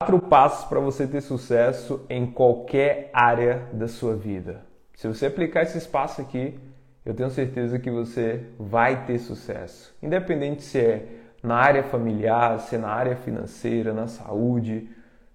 [0.00, 4.64] Quatro passos para você ter sucesso em qualquer área da sua vida.
[4.94, 6.56] Se você aplicar esses passos aqui,
[7.04, 9.92] eu tenho certeza que você vai ter sucesso.
[10.00, 11.08] Independente se é
[11.42, 14.88] na área familiar, se é na área financeira, na saúde,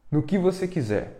[0.09, 1.11] no que você quiser.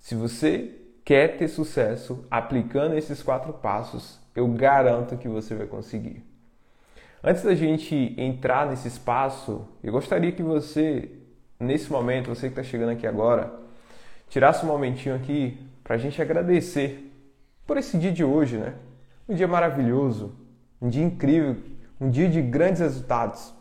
[0.00, 6.24] Se você quer ter sucesso aplicando esses quatro passos, eu garanto que você vai conseguir.
[7.22, 11.19] Antes da gente entrar nesse espaço, eu gostaria que você,
[11.60, 13.52] nesse momento, você que está chegando aqui agora,
[14.28, 17.12] tirasse um momentinho aqui para a gente agradecer
[17.66, 18.74] por esse dia de hoje, né?
[19.28, 20.34] Um dia maravilhoso,
[20.80, 21.56] um dia incrível,
[22.00, 23.54] um dia de grandes resultados.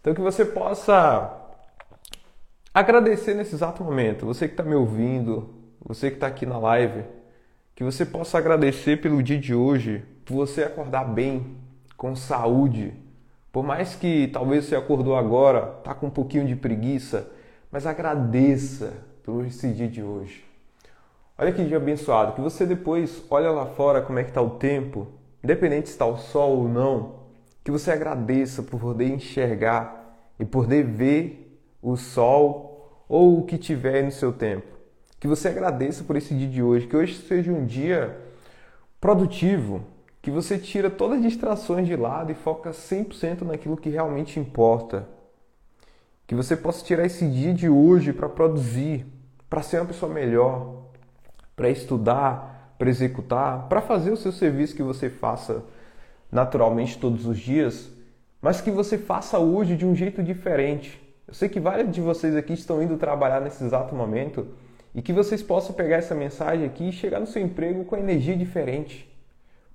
[0.00, 1.40] Então que você possa
[2.74, 7.04] agradecer nesse exato momento, você que está me ouvindo, você que está aqui na live,
[7.74, 11.56] que você possa agradecer pelo dia de hoje, por você acordar bem,
[11.96, 12.92] com saúde.
[13.52, 17.30] Por mais que talvez você acordou agora, está com um pouquinho de preguiça,
[17.70, 20.42] mas agradeça por esse dia de hoje.
[21.36, 24.50] Olha que dia abençoado, que você depois olha lá fora como é que está o
[24.50, 25.06] tempo,
[25.44, 27.16] independente se está o sol ou não,
[27.62, 34.02] que você agradeça por poder enxergar e poder ver o sol ou o que tiver
[34.02, 34.66] no seu tempo.
[35.20, 38.18] Que você agradeça por esse dia de hoje, que hoje seja um dia
[39.00, 39.84] produtivo,
[40.22, 45.08] que você tira todas as distrações de lado e foca 100% naquilo que realmente importa.
[46.28, 49.04] Que você possa tirar esse dia de hoje para produzir,
[49.50, 50.84] para ser uma pessoa melhor,
[51.56, 55.64] para estudar, para executar, para fazer o seu serviço que você faça
[56.30, 57.90] naturalmente todos os dias,
[58.40, 61.00] mas que você faça hoje de um jeito diferente.
[61.26, 64.46] Eu sei que vários de vocês aqui estão indo trabalhar nesse exato momento
[64.94, 68.36] e que vocês possam pegar essa mensagem aqui e chegar no seu emprego com energia
[68.36, 69.11] diferente.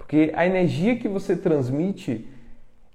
[0.08, 2.26] Porque a energia que você transmite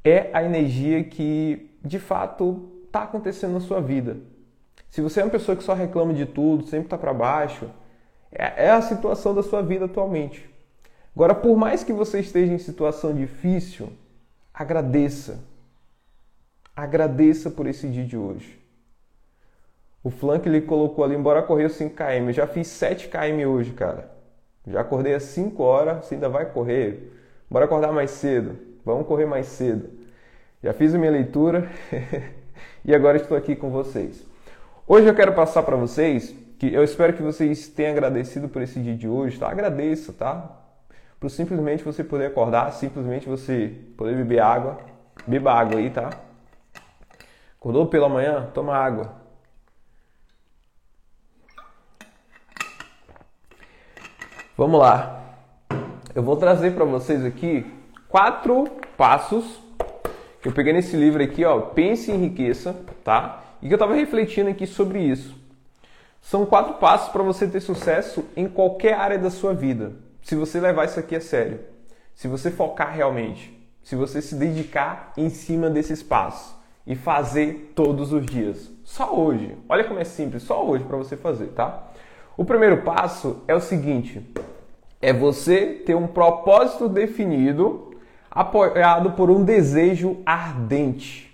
[0.02, 4.16] é a energia que de fato está acontecendo na sua vida.
[4.88, 7.68] Se você é uma pessoa que só reclama de tudo, sempre está para baixo,
[8.32, 10.48] é, é a situação da sua vida atualmente.
[11.14, 13.92] Agora, por mais que você esteja em situação difícil,
[14.54, 15.44] agradeça.
[16.74, 18.58] Agradeça por esse dia de hoje.
[20.02, 22.28] O flank ele colocou ali, embora correr 5km.
[22.28, 24.21] Eu já fiz 7km hoje, cara.
[24.66, 27.12] Já acordei às 5 horas, você ainda vai correr.
[27.50, 28.56] Bora acordar mais cedo.
[28.84, 29.90] Vamos correr mais cedo.
[30.62, 31.68] Já fiz a minha leitura
[32.84, 34.24] e agora estou aqui com vocês.
[34.86, 38.78] Hoje eu quero passar para vocês que eu espero que vocês tenham agradecido por esse
[38.80, 39.50] dia de hoje, tá?
[39.50, 40.58] Agradeça, tá?
[41.18, 44.78] Por simplesmente você poder acordar, simplesmente você poder beber água.
[45.26, 46.10] Beba água aí, tá?
[47.58, 48.48] Acordou pela manhã?
[48.54, 49.21] Toma água.
[54.54, 55.18] Vamos lá.
[56.14, 57.64] Eu vou trazer para vocês aqui
[58.06, 58.68] quatro
[58.98, 59.62] passos
[60.42, 63.42] que eu peguei nesse livro aqui, ó, Pense em Riqueza, tá?
[63.62, 65.34] E que eu estava refletindo aqui sobre isso.
[66.20, 69.92] São quatro passos para você ter sucesso em qualquer área da sua vida.
[70.20, 71.60] Se você levar isso aqui a sério,
[72.14, 76.54] se você focar realmente, se você se dedicar em cima desses passos
[76.86, 78.70] e fazer todos os dias.
[78.84, 79.56] Só hoje.
[79.66, 81.90] Olha como é simples, só hoje para você fazer, tá?
[82.36, 84.26] O primeiro passo é o seguinte:
[85.00, 87.94] é você ter um propósito definido,
[88.30, 91.30] apoiado por um desejo ardente.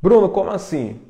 [0.00, 1.00] Bruno, como assim?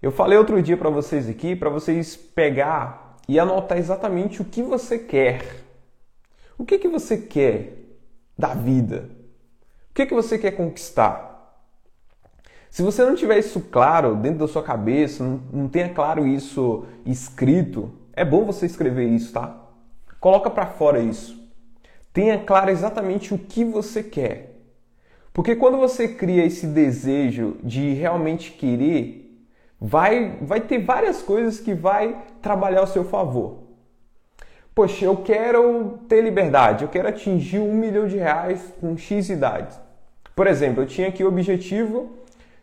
[0.00, 4.62] Eu falei outro dia para vocês aqui, para vocês pegar e anotar exatamente o que
[4.62, 5.64] você quer.
[6.56, 7.72] O que, que você quer
[8.38, 9.10] da vida?
[9.90, 11.36] O que, que você quer conquistar?
[12.70, 16.84] Se você não tiver isso claro dentro da sua cabeça, não, não tenha claro isso
[17.04, 19.54] escrito, é bom você escrever isso, tá?
[20.18, 21.36] Coloca para fora isso.
[22.12, 24.56] Tenha claro exatamente o que você quer.
[25.34, 29.38] Porque quando você cria esse desejo de realmente querer,
[29.78, 33.64] vai, vai ter várias coisas que vai trabalhar ao seu favor.
[34.74, 39.78] Poxa, eu quero ter liberdade, eu quero atingir um milhão de reais com X idade.
[40.34, 42.14] Por exemplo, eu tinha aqui o objetivo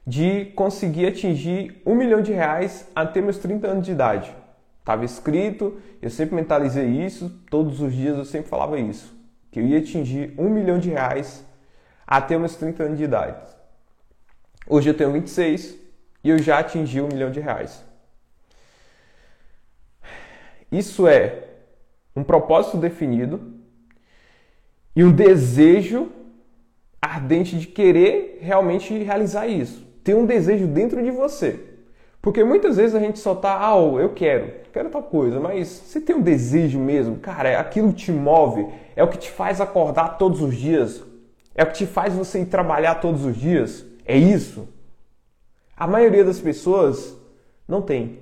[0.06, 4.43] de conseguir atingir um milhão de reais até meus 30 anos de idade.
[4.84, 9.16] Estava escrito, eu sempre mentalizei isso, todos os dias eu sempre falava isso,
[9.50, 11.46] que eu ia atingir um milhão de reais
[12.06, 13.38] até meus 30 anos de idade.
[14.68, 15.78] Hoje eu tenho 26
[16.22, 17.82] e eu já atingi um milhão de reais.
[20.70, 21.46] Isso é
[22.14, 23.54] um propósito definido
[24.94, 26.12] e um desejo
[27.02, 29.88] ardente de querer realmente realizar isso.
[30.04, 31.73] Ter um desejo dentro de você.
[32.24, 36.00] Porque muitas vezes a gente só tá, ah, eu quero, quero tal coisa, mas você
[36.00, 38.66] tem um desejo mesmo, cara, aquilo te move,
[38.96, 41.04] é o que te faz acordar todos os dias,
[41.54, 44.70] é o que te faz você ir trabalhar todos os dias, é isso.
[45.76, 47.14] A maioria das pessoas
[47.68, 48.20] não tem.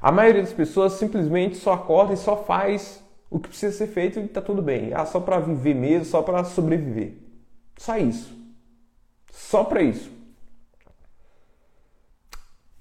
[0.00, 4.18] A maioria das pessoas simplesmente só acorda e só faz o que precisa ser feito
[4.18, 4.92] e tá tudo bem.
[4.94, 7.12] Ah, só para viver mesmo, só para sobreviver.
[7.76, 8.34] Só isso.
[9.30, 10.15] Só para isso.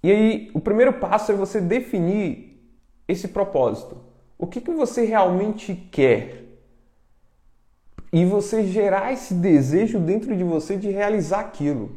[0.06, 2.64] E aí, o primeiro passo é você definir
[3.08, 3.98] esse propósito.
[4.38, 6.44] O que, que você realmente quer?
[8.14, 11.90] E você gerar esse desejo dentro de você de realizar aquilo.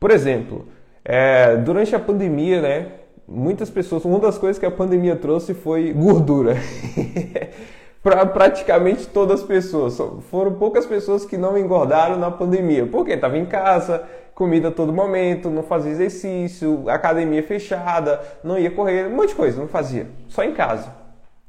[0.00, 0.66] Por exemplo,
[1.04, 2.92] é, durante a pandemia, né?
[3.28, 6.56] Muitas pessoas, uma das coisas que a pandemia trouxe foi gordura.
[8.04, 9.96] para praticamente todas as pessoas.
[10.30, 12.86] Foram poucas pessoas que não engordaram na pandemia.
[12.86, 18.70] Porque estava em casa, comida a todo momento, não fazia exercício, academia fechada, não ia
[18.70, 20.06] correr, um monte de coisa, não fazia.
[20.28, 20.92] Só em casa.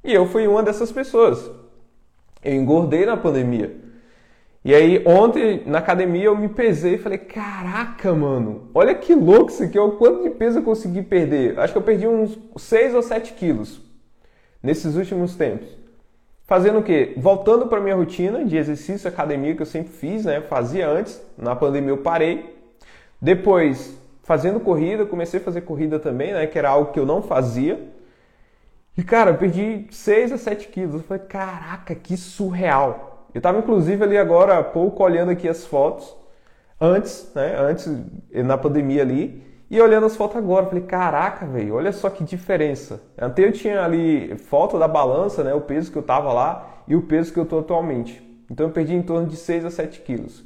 [0.03, 1.49] E eu fui uma dessas pessoas.
[2.43, 3.75] Eu engordei na pandemia.
[4.63, 9.51] E aí, ontem na academia eu me pesei e falei: Caraca, mano, olha que louco
[9.51, 11.59] isso aqui, olha o quanto de peso eu consegui perder.
[11.59, 13.81] Acho que eu perdi uns 6 ou 7 quilos
[14.61, 15.67] nesses últimos tempos.
[16.47, 17.13] Fazendo o quê?
[17.17, 20.41] Voltando para minha rotina de exercício, academia que eu sempre fiz, né?
[20.41, 22.54] Fazia antes, na pandemia eu parei.
[23.25, 26.45] Depois, fazendo corrida, comecei a fazer corrida também, né?
[26.45, 27.91] Que era algo que eu não fazia.
[28.95, 30.93] E cara, eu perdi 6 a 7 quilos.
[30.93, 33.27] Eu falei: Caraca, que surreal.
[33.33, 36.15] Eu estava inclusive ali agora há pouco olhando aqui as fotos,
[36.79, 37.55] antes, né?
[37.57, 37.91] Antes,
[38.31, 43.01] na pandemia ali, e olhando as fotos agora, falei, caraca, velho, olha só que diferença.
[43.17, 45.51] Até eu tinha ali foto da balança, né?
[45.51, 48.23] O peso que eu tava lá e o peso que eu tô atualmente.
[48.51, 50.44] Então eu perdi em torno de 6 a 7 quilos.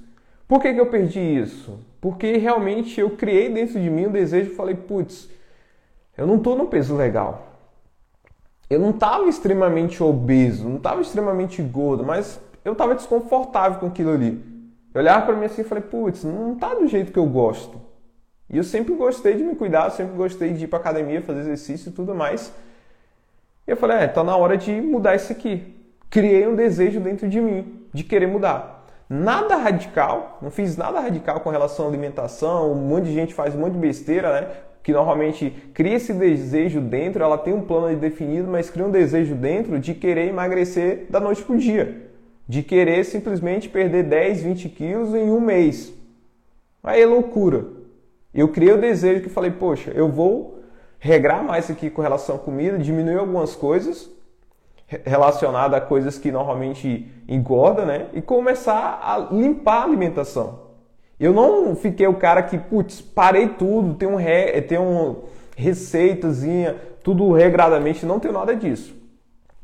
[0.50, 1.78] Por que, que eu perdi isso?
[2.02, 5.30] Porque realmente eu criei dentro de mim um desejo e falei, putz,
[6.18, 7.50] eu não tô no peso legal.
[8.68, 14.12] Eu não estava extremamente obeso, não estava extremamente gordo, mas eu estava desconfortável com aquilo
[14.12, 14.44] ali.
[14.92, 17.80] Eu olhava para mim assim e falei, putz, não tá do jeito que eu gosto.
[18.50, 21.90] E eu sempre gostei de me cuidar, sempre gostei de ir para academia, fazer exercício
[21.90, 22.52] e tudo mais.
[23.68, 25.76] E eu falei, é, tá na hora de mudar isso aqui.
[26.10, 28.79] Criei um desejo dentro de mim de querer mudar.
[29.10, 32.72] Nada radical, não fiz nada radical com relação à alimentação.
[32.72, 34.48] Um monte de gente faz um monte de besteira, né?
[34.84, 39.36] Que normalmente cria esse desejo dentro, ela tem um plano definido, mas cria um desejo
[39.36, 42.10] dentro de querer emagrecer da noite pro dia
[42.50, 45.94] de querer simplesmente perder 10, 20 quilos em um mês.
[46.84, 47.68] Aí é loucura.
[48.34, 50.60] Eu criei o desejo que falei, poxa, eu vou
[50.98, 54.10] regrar mais aqui com relação à comida, diminuir algumas coisas
[55.06, 58.08] relacionadas a coisas que normalmente engorda, né?
[58.14, 60.70] E começar a limpar a alimentação.
[61.20, 65.24] Eu não fiquei o cara que, putz, parei tudo, tem um, re, tem um
[65.56, 68.96] receitazinha, tudo regradamente, não tenho nada disso.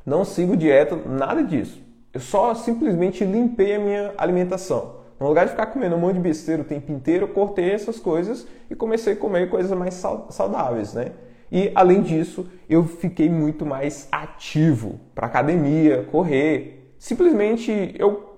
[0.05, 1.81] Não sigo dieta, nada disso.
[2.13, 4.97] Eu só simplesmente limpei a minha alimentação.
[5.19, 7.99] No lugar de ficar comendo um monte de besteira o tempo inteiro, eu cortei essas
[7.99, 9.93] coisas e comecei a comer coisas mais
[10.29, 11.11] saudáveis, né?
[11.51, 16.93] E além disso, eu fiquei muito mais ativo para academia, correr.
[16.97, 18.35] Simplesmente eu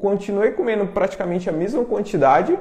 [0.00, 2.58] continuei comendo praticamente a mesma quantidade,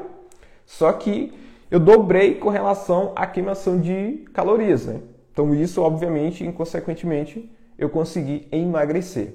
[0.66, 1.34] só que
[1.70, 5.02] eu dobrei com relação à queimação de calorias, né?
[5.32, 9.34] Então isso, obviamente, inconsequentemente, eu consegui emagrecer.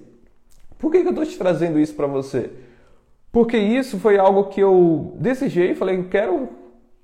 [0.78, 2.50] Por que, que eu estou te trazendo isso para você?
[3.30, 6.48] Porque isso foi algo que eu desejei, falei, eu quero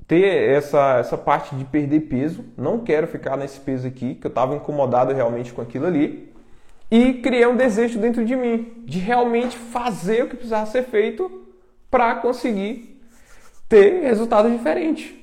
[0.09, 4.31] ter essa, essa parte de perder peso, não quero ficar nesse peso aqui, que eu
[4.31, 6.33] estava incomodado realmente com aquilo ali,
[6.91, 11.47] e criei um desejo dentro de mim, de realmente fazer o que precisava ser feito
[11.91, 12.99] para conseguir
[13.69, 15.15] ter resultados diferentes.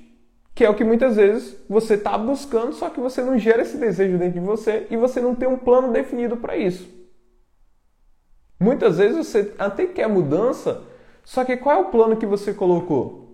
[0.54, 3.78] Que é o que muitas vezes você está buscando, só que você não gera esse
[3.78, 6.88] desejo dentro de você e você não tem um plano definido para isso.
[8.60, 10.84] Muitas vezes você até quer mudança,
[11.24, 13.25] só que qual é o plano que você colocou?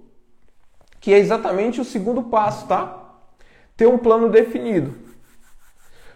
[1.02, 3.18] Que é exatamente o segundo passo, tá?
[3.76, 4.94] Ter um plano definido.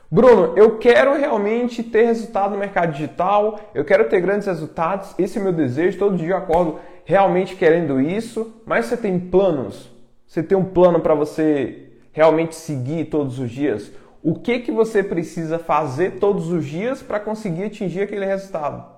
[0.10, 5.38] Bruno, eu quero realmente ter resultado no mercado digital, eu quero ter grandes resultados, esse
[5.38, 9.92] é meu desejo, todo dia eu acordo realmente querendo isso, mas você tem planos?
[10.26, 13.92] Você tem um plano para você realmente seguir todos os dias?
[14.24, 18.96] O que que você precisa fazer todos os dias para conseguir atingir aquele resultado?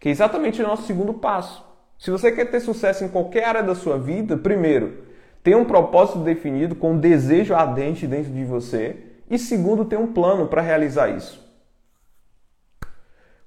[0.00, 1.62] que é exatamente o nosso segundo passo.
[2.00, 5.04] Se você quer ter sucesso em qualquer área da sua vida, primeiro,
[5.42, 8.96] tenha um propósito definido com um desejo ardente dentro de você
[9.28, 11.46] e segundo, tenha um plano para realizar isso.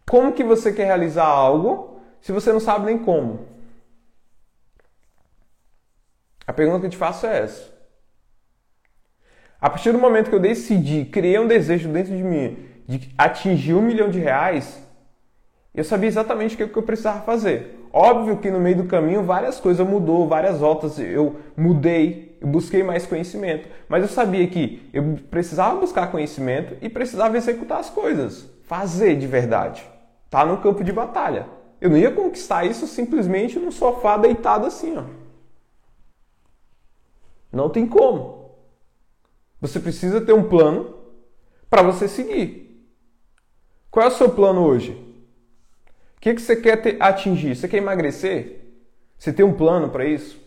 [0.08, 3.48] Como que você quer realizar algo se você não sabe nem como?
[6.46, 7.74] A pergunta que eu te faço é essa.
[9.60, 13.74] A partir do momento que eu decidi, criei um desejo dentro de mim de atingir
[13.74, 14.80] um milhão de reais,
[15.74, 17.83] eu sabia exatamente o que eu precisava fazer.
[17.96, 22.84] Óbvio que no meio do caminho várias coisas mudou, várias voltas eu mudei, e busquei
[22.84, 23.70] mais conhecimento.
[23.88, 29.28] Mas eu sabia que eu precisava buscar conhecimento e precisava executar as coisas, fazer de
[29.28, 29.88] verdade.
[30.30, 31.48] Tá no campo de batalha.
[31.80, 35.04] Eu não ia conquistar isso simplesmente no sofá deitado assim, ó.
[37.52, 38.56] Não tem como.
[39.62, 40.96] Você precisa ter um plano
[41.70, 42.90] para você seguir.
[43.92, 45.13] Qual é o seu plano hoje?
[46.24, 47.54] Que, que você quer ter, atingir?
[47.54, 48.62] Você quer emagrecer?
[49.18, 50.38] Você tem um plano para isso?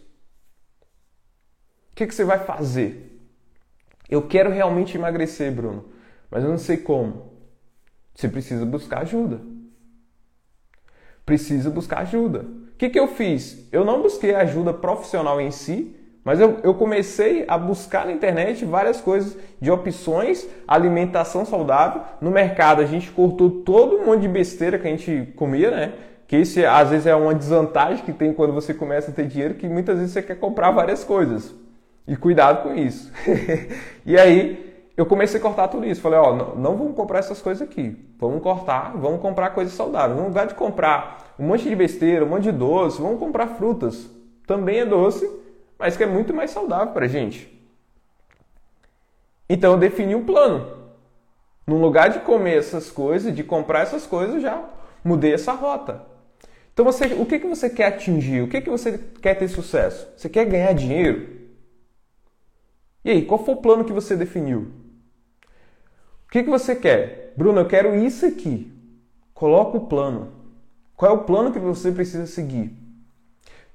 [1.93, 3.21] O que, que você vai fazer?
[4.09, 5.91] Eu quero realmente emagrecer, Bruno,
[6.31, 7.31] mas eu não sei como.
[8.15, 9.43] Você precisa buscar ajuda.
[11.27, 12.41] Precisa buscar ajuda.
[12.73, 13.69] O que, que eu fiz?
[13.71, 15.95] Eu não busquei ajuda profissional em si,
[16.27, 22.03] mas eu, eu, comecei a buscar na internet várias coisas de opções, alimentação saudável.
[22.21, 25.93] No mercado a gente cortou todo um monte de besteira que a gente comia, né?
[26.27, 29.55] que isso às vezes é uma desvantagem que tem quando você começa a ter dinheiro,
[29.55, 31.55] que muitas vezes você quer comprar várias coisas.
[32.09, 33.13] E cuidado com isso.
[34.05, 36.01] e aí eu comecei a cortar tudo isso.
[36.01, 37.97] Falei, ó, não, não vamos comprar essas coisas aqui.
[38.19, 40.19] Vamos cortar, vamos comprar coisas saudáveis.
[40.19, 44.11] No lugar de comprar um monte de besteira, um monte de doce, vamos comprar frutas.
[44.45, 45.25] Também é doce,
[45.79, 47.53] mas que é muito mais saudável pra gente.
[49.49, 50.77] Então eu defini um plano.
[51.67, 54.65] No lugar de comer essas coisas, de comprar essas coisas, já
[55.03, 56.05] mudei essa rota.
[56.73, 58.43] Então, você, o que, que você quer atingir?
[58.43, 60.07] O que, que você quer ter sucesso?
[60.15, 61.27] Você quer ganhar dinheiro?
[63.03, 64.71] E aí, qual foi o plano que você definiu?
[66.27, 67.33] O que, que você quer?
[67.35, 68.71] Bruno, eu quero isso aqui.
[69.33, 70.33] Coloca o plano.
[70.95, 72.77] Qual é o plano que você precisa seguir?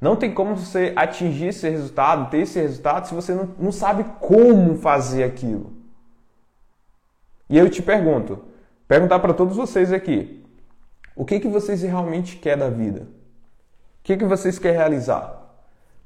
[0.02, 4.04] Não tem como você atingir esse resultado, ter esse resultado, se você não, não sabe
[4.20, 5.74] como fazer aquilo.
[7.48, 8.44] E eu te pergunto,
[8.88, 10.44] perguntar para todos vocês aqui,
[11.16, 13.02] o que, que vocês realmente querem da vida?
[13.02, 15.40] O que, que vocês querem realizar?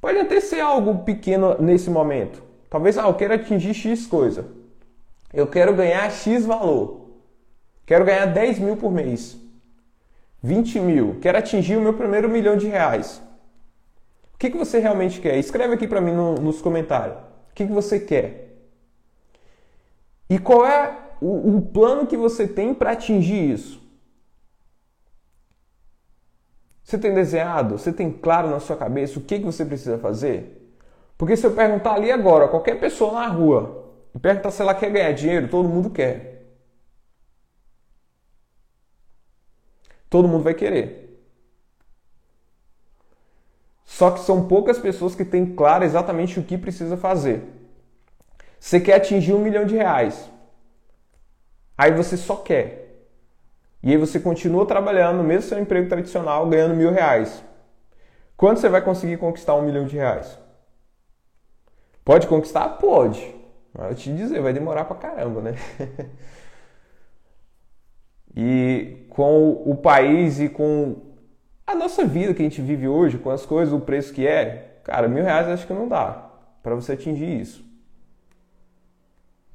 [0.02, 2.44] Pode até ser algo pequeno nesse momento.
[2.70, 4.46] Talvez, ah, eu quero atingir X coisa.
[5.34, 7.12] Eu quero ganhar X valor.
[7.86, 9.38] Quero ganhar 10 mil por mês.
[10.44, 11.18] 20 mil.
[11.22, 13.22] Quero atingir o meu primeiro milhão de reais.
[14.36, 15.38] O que, que você realmente quer?
[15.38, 17.18] Escreve aqui para mim no, nos comentários.
[17.52, 18.54] O que, que você quer?
[20.30, 23.82] E qual é o, o plano que você tem para atingir isso?
[26.84, 27.78] Você tem desenhado?
[27.78, 30.70] Você tem claro na sua cabeça o que, que você precisa fazer?
[31.18, 34.92] Porque se eu perguntar ali agora, qualquer pessoa na rua, e perguntar se ela quer
[34.92, 36.44] ganhar dinheiro, todo mundo quer.
[40.10, 41.05] Todo mundo vai querer.
[43.86, 47.44] Só que são poucas pessoas que têm claro exatamente o que precisa fazer.
[48.60, 50.30] Você quer atingir um milhão de reais.
[51.78, 52.86] Aí você só quer.
[53.84, 57.44] E aí você continua trabalhando, mesmo seu emprego tradicional, ganhando mil reais.
[58.36, 60.38] Quando você vai conseguir conquistar um milhão de reais?
[62.04, 62.68] Pode conquistar?
[62.78, 63.36] Pode.
[63.72, 65.56] Mas eu te dizer, vai demorar pra caramba, né?
[68.36, 71.15] e com o país e com
[71.68, 74.80] a nossa vida que a gente vive hoje, com as coisas, o preço que é,
[74.84, 76.30] cara, mil reais acho que não dá
[76.62, 77.66] para você atingir isso.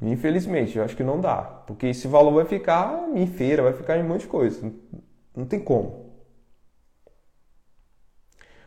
[0.02, 1.42] Infelizmente, eu acho que não dá.
[1.66, 4.72] Porque esse valor vai ficar em feira, vai ficar em um monte de coisa.
[5.36, 6.10] Não tem como.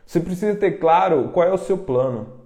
[0.06, 2.40] Você precisa ter claro qual é o seu plano.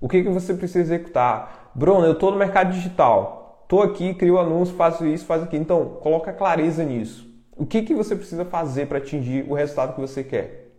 [0.00, 1.70] O que, que você precisa executar.
[1.74, 3.60] Bruno, eu estou no mercado digital.
[3.62, 5.62] Estou aqui, crio anúncio, faço isso, faço aquilo.
[5.62, 7.25] Então, coloca clareza nisso.
[7.56, 10.70] O que, que você precisa fazer para atingir o resultado que você quer?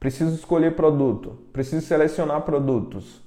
[0.00, 1.38] Preciso escolher produto.
[1.52, 3.22] Preciso selecionar produtos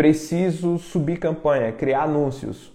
[0.00, 2.72] Preciso subir campanha, criar anúncios.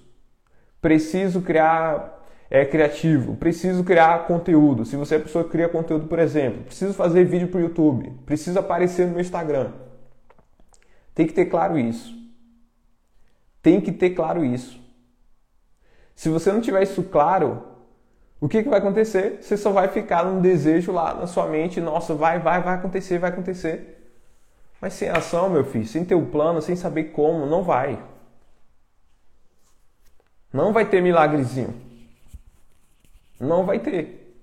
[0.80, 3.36] Preciso criar é, criativo.
[3.36, 4.86] Preciso criar conteúdo.
[4.86, 8.12] Se você é pessoa que cria conteúdo, por exemplo, preciso fazer vídeo para o YouTube.
[8.28, 9.72] Preciso aparecer no meu Instagram.
[11.16, 12.14] Tem que ter claro isso.
[13.60, 14.80] Tem que ter claro isso.
[16.14, 17.64] Se você não tiver isso claro,
[18.40, 19.40] o que, que vai acontecer?
[19.42, 23.18] Você só vai ficar num desejo lá na sua mente, nossa, vai, vai, vai acontecer,
[23.18, 23.96] vai acontecer.
[24.82, 27.98] Mas sem ação, meu filho, sem ter um plano, sem saber como, não vai.
[30.52, 31.74] Não vai ter milagrezinho.
[33.40, 34.38] Não vai ter.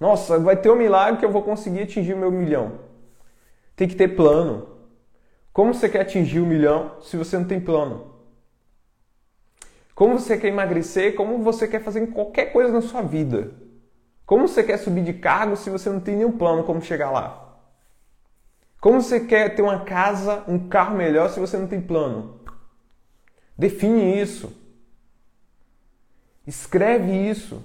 [0.00, 2.78] Nossa, vai ter um milagre que eu vou conseguir atingir o meu milhão.
[3.76, 4.68] Tem que ter plano.
[5.52, 8.07] Como você quer atingir o milhão se você não tem plano?
[9.98, 11.16] Como você quer emagrecer?
[11.16, 13.50] Como você quer fazer qualquer coisa na sua vida?
[14.24, 17.58] Como você quer subir de cargo se você não tem nenhum plano como chegar lá?
[18.80, 22.38] Como você quer ter uma casa, um carro melhor se você não tem plano?
[23.58, 24.56] Define isso.
[26.46, 27.60] Escreve isso.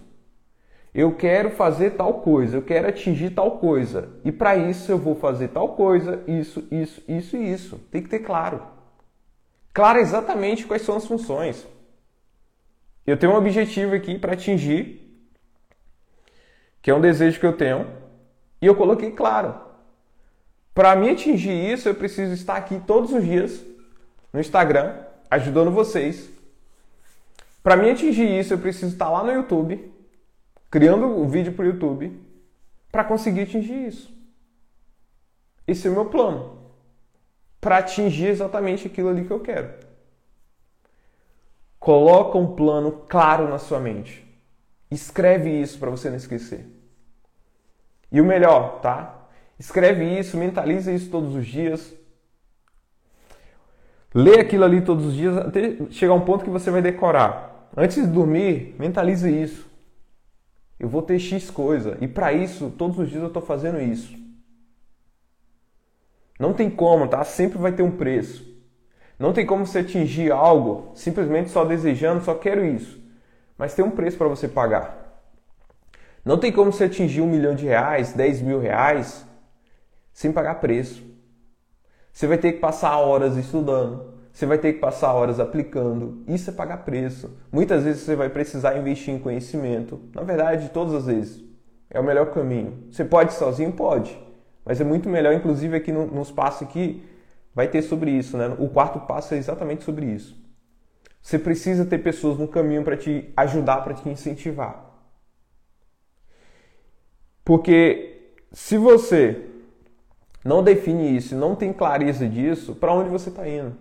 [0.91, 4.09] Eu quero fazer tal coisa, eu quero atingir tal coisa.
[4.25, 7.77] E para isso eu vou fazer tal coisa, isso, isso, isso e isso.
[7.91, 8.59] Tem que ter claro.
[9.71, 11.71] clara exatamente quais são as funções.
[13.05, 15.01] Eu tenho um objetivo aqui para atingir,
[16.81, 17.87] que é um desejo que eu tenho,
[18.61, 19.55] e eu coloquei claro.
[20.73, 23.63] Para me atingir isso, eu preciso estar aqui todos os dias
[24.31, 24.97] no Instagram,
[25.29, 26.29] ajudando vocês.
[27.61, 29.91] Para me atingir isso, eu preciso estar lá no YouTube,
[30.71, 32.19] criando o um vídeo para o YouTube,
[32.91, 34.13] para conseguir atingir isso.
[35.67, 36.57] Esse é o meu plano.
[37.59, 39.73] Para atingir exatamente aquilo ali que eu quero.
[41.83, 44.25] Coloca um plano claro na sua mente.
[44.89, 46.65] Escreve isso para você não esquecer.
[48.09, 49.27] E o melhor, tá?
[49.59, 51.93] Escreve isso, mentaliza isso todos os dias.
[54.13, 57.69] Lê aquilo ali todos os dias até chegar um ponto que você vai decorar.
[57.75, 59.69] Antes de dormir, mentalize isso.
[60.79, 64.15] Eu vou ter X coisa e para isso, todos os dias eu estou fazendo isso.
[66.39, 67.21] Não tem como, tá?
[67.25, 68.52] Sempre vai ter um preço.
[69.23, 73.01] Não tem como você atingir algo simplesmente só desejando, só quero isso.
[73.57, 75.23] Mas tem um preço para você pagar.
[76.25, 79.25] Não tem como você atingir um milhão de reais, 10 mil reais,
[80.11, 81.01] sem pagar preço.
[82.11, 84.13] Você vai ter que passar horas estudando.
[84.33, 86.21] Você vai ter que passar horas aplicando.
[86.27, 87.31] Isso é pagar preço.
[87.49, 90.01] Muitas vezes você vai precisar investir em conhecimento.
[90.13, 91.41] Na verdade, todas as vezes.
[91.89, 92.89] É o melhor caminho.
[92.91, 93.71] Você pode sozinho?
[93.71, 94.21] Pode.
[94.65, 97.01] Mas é muito melhor, inclusive aqui no, nos passos aqui,
[97.53, 98.55] vai ter sobre isso, né?
[98.59, 100.41] O quarto passo é exatamente sobre isso.
[101.21, 104.91] Você precisa ter pessoas no caminho para te ajudar, para te incentivar.
[107.45, 109.49] Porque se você
[110.43, 113.77] não define isso, não tem clareza disso, para onde você está indo?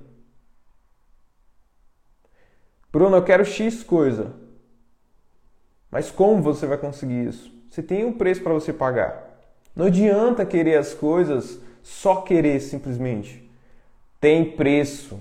[2.93, 4.35] Bruno, eu quero X coisa.
[5.91, 7.52] Mas como você vai conseguir isso?
[7.69, 9.31] Você tem um preço para você pagar.
[9.75, 13.42] Não adianta querer as coisas só querer simplesmente.
[14.23, 15.21] Tem preço.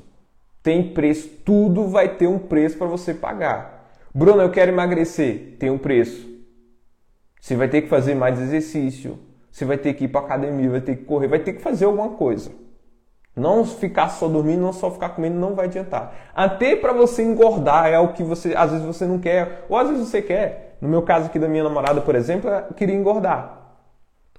[0.62, 1.28] Tem preço.
[1.44, 3.90] Tudo vai ter um preço para você pagar.
[4.14, 5.58] Bruno, eu quero emagrecer.
[5.58, 6.30] Tem um preço.
[7.42, 9.18] Você vai ter que fazer mais exercício.
[9.52, 11.86] Você vai ter que ir para academia, vai ter que correr, vai ter que fazer
[11.86, 12.52] alguma coisa.
[13.36, 16.30] Não ficar só dormindo, não só ficar comendo, não vai adiantar.
[16.36, 19.90] Até para você engordar é o que você, às vezes você não quer, ou às
[19.90, 20.78] vezes você quer.
[20.80, 23.80] No meu caso aqui da minha namorada, por exemplo, eu queria engordar.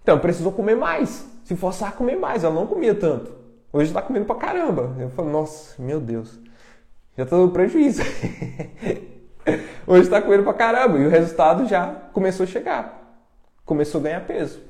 [0.01, 2.45] Então precisou comer mais, se forçar a comer mais.
[2.45, 3.42] Ela não comia tanto.
[3.73, 4.95] Hoje está comendo pra caramba.
[4.99, 6.39] Eu falo, nossa, meu Deus,
[7.17, 8.03] já estou dando prejuízo.
[9.87, 13.19] Hoje está comendo pra caramba e o resultado já começou a chegar.
[13.65, 14.61] Começou a ganhar peso.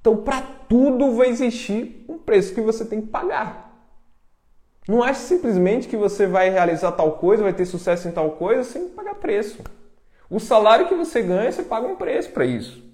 [0.00, 3.66] Então, para tudo vai existir um preço que você tem que pagar.
[4.88, 8.64] Não ache simplesmente que você vai realizar tal coisa, vai ter sucesso em tal coisa
[8.64, 9.62] sem pagar preço.
[10.30, 12.84] O salário que você ganha, você paga um preço para isso.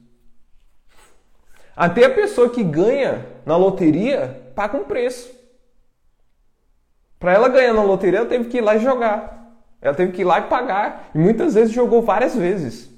[1.76, 5.30] Até a pessoa que ganha na loteria paga um preço.
[7.18, 9.42] Para ela ganhar na loteria, ela teve que ir lá e jogar.
[9.80, 11.10] Ela teve que ir lá e pagar.
[11.14, 12.90] E muitas vezes jogou várias vezes.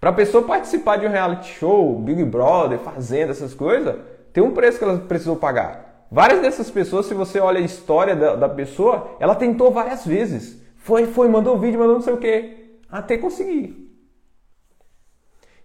[0.00, 3.96] Para a pessoa participar de um reality show, Big Brother, Fazenda, essas coisas,
[4.32, 6.06] tem um preço que ela precisou pagar.
[6.10, 10.60] Várias dessas pessoas, se você olha a história da, da pessoa, ela tentou várias vezes.
[10.76, 12.78] Foi, foi, mandou vídeo, mandou não sei o quê.
[12.90, 13.90] Até conseguir.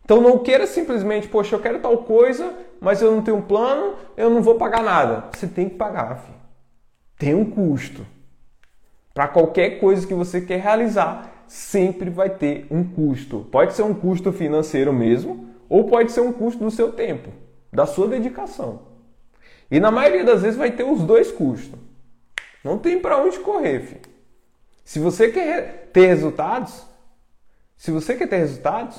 [0.03, 2.53] Então não queira simplesmente, poxa, eu quero tal coisa,
[2.85, 5.23] mas eu não tenho um plano, eu não vou pagar nada.
[5.33, 6.37] Você tem que pagar, filho.
[7.17, 8.05] Tem um custo.
[9.11, 13.47] Para qualquer coisa que você quer realizar, sempre vai ter um custo.
[13.51, 17.31] Pode ser um custo financeiro mesmo, ou pode ser um custo do seu tempo,
[17.73, 18.81] da sua dedicação.
[19.71, 21.79] E na maioria das vezes vai ter os dois custos.
[22.63, 24.15] Não tem para onde correr, filho.
[24.83, 26.85] Se você quer ter resultados,
[27.75, 28.95] se você quer ter resultados,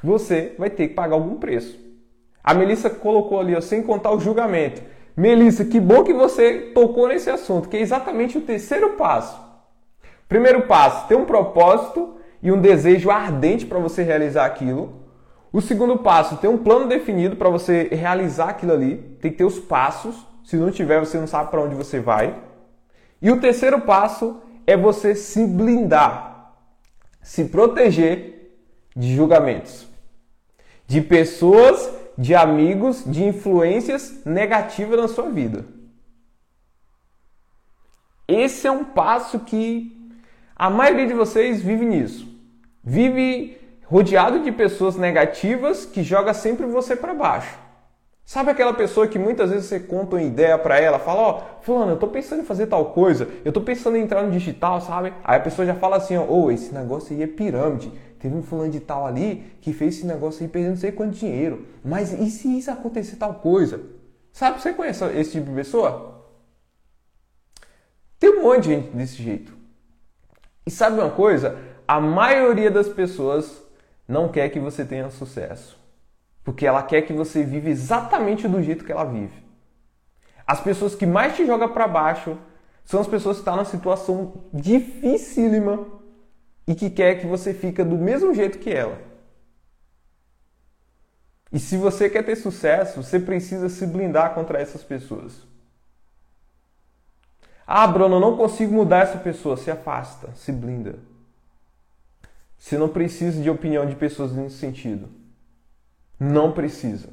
[0.00, 1.87] você vai ter que pagar algum preço.
[2.42, 4.82] A Melissa colocou ali, ó, sem contar o julgamento.
[5.16, 9.38] Melissa, que bom que você tocou nesse assunto, que é exatamente o terceiro passo.
[10.28, 15.02] Primeiro passo, ter um propósito e um desejo ardente para você realizar aquilo.
[15.52, 18.96] O segundo passo, ter um plano definido para você realizar aquilo ali.
[19.20, 20.26] Tem que ter os passos.
[20.44, 22.34] Se não tiver, você não sabe para onde você vai.
[23.20, 26.54] E o terceiro passo é você se blindar,
[27.22, 28.52] se proteger
[28.94, 29.88] de julgamentos
[30.88, 35.64] de pessoas, de amigos, de influências negativas na sua vida.
[38.26, 39.96] Esse é um passo que
[40.56, 42.26] a maioria de vocês vive nisso.
[42.82, 47.56] Vive rodeado de pessoas negativas que joga sempre você para baixo.
[48.24, 51.62] Sabe aquela pessoa que muitas vezes você conta uma ideia para ela, fala, ó, oh,
[51.62, 54.82] fulano, eu tô pensando em fazer tal coisa, eu tô pensando em entrar no digital,
[54.82, 55.14] sabe?
[55.24, 57.90] Aí a pessoa já fala assim, ó, oh, esse negócio aí é pirâmide.
[58.18, 61.16] Teve um fulano de tal ali que fez esse negócio aí perdendo não sei quanto
[61.16, 61.66] dinheiro.
[61.84, 63.80] Mas e se isso acontecer tal coisa?
[64.32, 66.24] Sabe, você conhece esse tipo de pessoa?
[68.18, 69.52] Tem um monte de gente desse jeito.
[70.66, 71.58] E sabe uma coisa?
[71.86, 73.62] A maioria das pessoas
[74.06, 75.78] não quer que você tenha sucesso.
[76.42, 79.42] Porque ela quer que você viva exatamente do jeito que ela vive.
[80.46, 82.36] As pessoas que mais te jogam para baixo
[82.84, 85.97] são as pessoas que estão numa situação dificílima
[86.68, 88.98] e que quer que você fique do mesmo jeito que ela.
[91.50, 95.42] E se você quer ter sucesso, você precisa se blindar contra essas pessoas.
[97.66, 99.56] Ah, Bruno, eu não consigo mudar essa pessoa.
[99.56, 100.96] Se afasta, se blinda.
[102.58, 105.08] Você não precisa de opinião de pessoas nesse sentido.
[106.20, 107.08] Não precisa.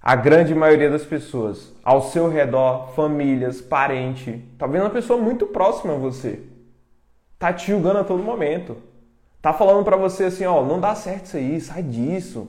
[0.00, 5.94] A grande maioria das pessoas ao seu redor, famílias, parente, vendo uma pessoa muito próxima
[5.94, 6.53] a você.
[7.38, 8.76] Tá te julgando a todo momento.
[9.40, 12.48] Tá falando para você assim, ó, não dá certo isso aí, sai disso.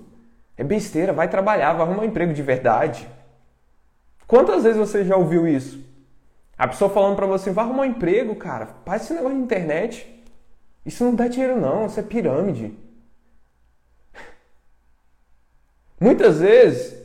[0.58, 3.08] É besteira, vai trabalhar, vai arrumar um emprego de verdade.
[4.26, 5.84] Quantas vezes você já ouviu isso?
[6.58, 10.26] A pessoa falando para você, vai arrumar um emprego, cara, faz esse negócio de internet.
[10.86, 12.74] Isso não dá dinheiro não, isso é pirâmide.
[16.00, 17.05] Muitas vezes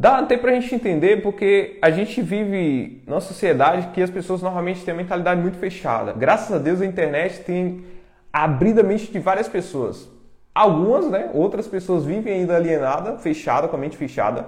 [0.00, 4.82] dá até pra gente entender porque a gente vive numa sociedade que as pessoas normalmente
[4.82, 6.14] têm a mentalidade muito fechada.
[6.14, 7.84] Graças a Deus a internet tem
[8.32, 10.08] abrido a mente de várias pessoas.
[10.54, 11.30] Algumas, né?
[11.34, 14.46] Outras pessoas vivem ainda alienada, fechada, com a mente fechada.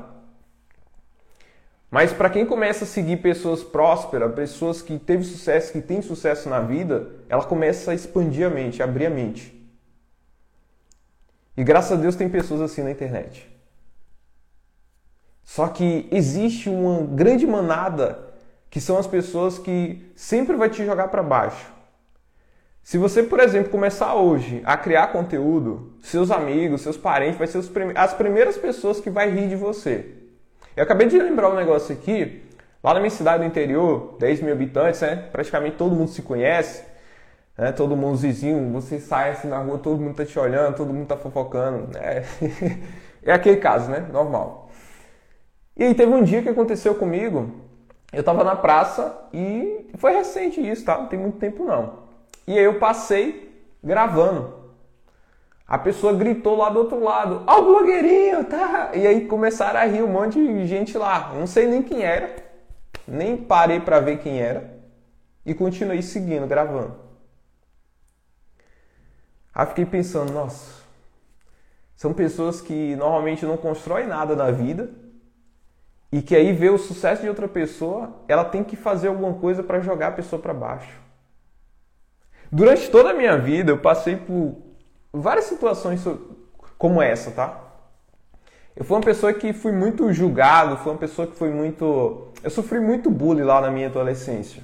[1.91, 6.49] Mas para quem começa a seguir pessoas prósperas, pessoas que teve sucesso, que têm sucesso
[6.49, 9.53] na vida, ela começa a expandir a mente, a abrir a mente.
[11.55, 13.52] E graças a Deus tem pessoas assim na internet.
[15.53, 18.19] Só que existe uma grande manada
[18.71, 21.71] que são as pessoas que sempre vai te jogar para baixo.
[22.83, 27.61] Se você, por exemplo, começar hoje a criar conteúdo, seus amigos, seus parentes, vai ser
[27.95, 30.15] as primeiras pessoas que vai rir de você.
[30.75, 32.45] Eu acabei de lembrar um negócio aqui,
[32.83, 35.17] lá na minha cidade do interior, 10 mil habitantes, né?
[35.31, 36.83] Praticamente todo mundo se conhece,
[37.59, 37.73] né?
[37.73, 41.09] Todo mundo vizinho, você sai assim na rua, todo mundo tá te olhando, todo mundo
[41.09, 41.95] tá fofocando.
[41.99, 42.25] É,
[43.23, 44.09] é aquele caso, né?
[44.11, 44.62] Normal.
[45.77, 47.51] E aí teve um dia que aconteceu comigo,
[48.13, 50.99] eu tava na praça e foi recente isso, tá?
[50.99, 52.01] Não tem muito tempo não.
[52.47, 54.61] E aí eu passei gravando.
[55.67, 58.91] A pessoa gritou lá do outro lado, ó oh, o blogueirinho, tá?
[58.93, 61.33] E aí começaram a rir um monte de gente lá.
[61.35, 62.37] Não sei nem quem era,
[63.09, 64.79] nem parei para ver quem era
[65.47, 66.95] e continuei seguindo, gravando.
[69.55, 70.83] Aí fiquei pensando, nossa,
[71.97, 74.91] são pessoas que normalmente não constroem nada na vida
[76.13, 79.63] e que aí vê o sucesso de outra pessoa, ela tem que fazer alguma coisa
[79.63, 81.01] para jogar a pessoa para baixo.
[82.51, 84.59] Durante toda a minha vida eu passei por
[85.11, 86.05] várias situações
[86.77, 87.59] como essa, tá?
[88.77, 92.29] Eu fui uma pessoa que fui muito julgado, fui uma pessoa que foi muito.
[92.43, 94.63] Eu sofri muito bullying lá na minha adolescência.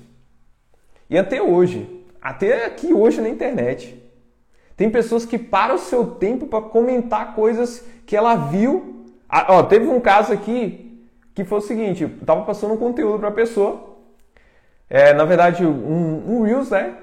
[1.09, 4.03] E até hoje, até aqui hoje na internet.
[4.77, 9.07] Tem pessoas que param o seu tempo para comentar coisas que ela viu.
[9.29, 10.88] Ah, ó, teve um caso aqui
[11.38, 13.96] que foi o seguinte: eu tava passando um conteúdo para a pessoa.
[14.90, 16.96] É, na verdade, um, um Reels, né?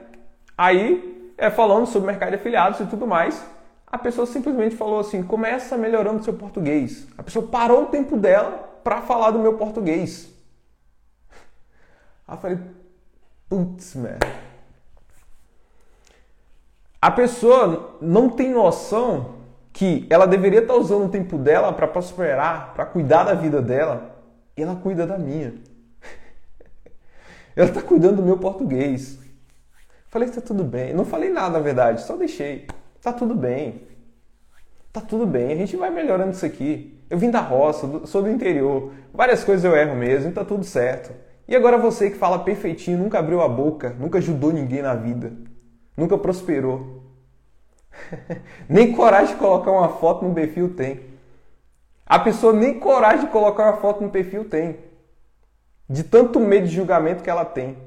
[0.58, 3.42] Aí é, falando sobre mercado de afiliados e tudo mais,
[3.88, 7.08] a pessoa simplesmente falou assim: começa melhorando seu português.
[7.18, 10.30] A pessoa parou o tempo dela para falar do meu português.
[12.28, 12.60] Aí eu falei:
[13.48, 14.28] putz, merda.
[17.02, 19.36] A pessoa não tem noção
[19.72, 24.15] que ela deveria estar usando o tempo dela para prosperar, para cuidar da vida dela,
[24.58, 25.54] e ela cuida da minha.
[27.56, 29.20] ela está cuidando do meu português.
[30.08, 30.94] Falei tá tudo bem.
[30.94, 32.68] Não falei nada, na verdade, só deixei.
[33.02, 33.82] Tá tudo bem.
[34.96, 36.98] Tá tudo bem, a gente vai melhorando isso aqui.
[37.10, 38.94] Eu vim da roça, sou do interior.
[39.14, 41.12] Várias coisas eu erro mesmo, tá tudo certo.
[41.48, 45.34] E agora você que fala perfeitinho, nunca abriu a boca, nunca ajudou ninguém na vida,
[45.98, 47.04] nunca prosperou.
[48.70, 51.02] nem coragem de colocar uma foto no perfil tem.
[52.06, 54.78] A pessoa nem coragem de colocar uma foto no perfil tem.
[55.90, 57.78] De tanto medo de julgamento que ela tem.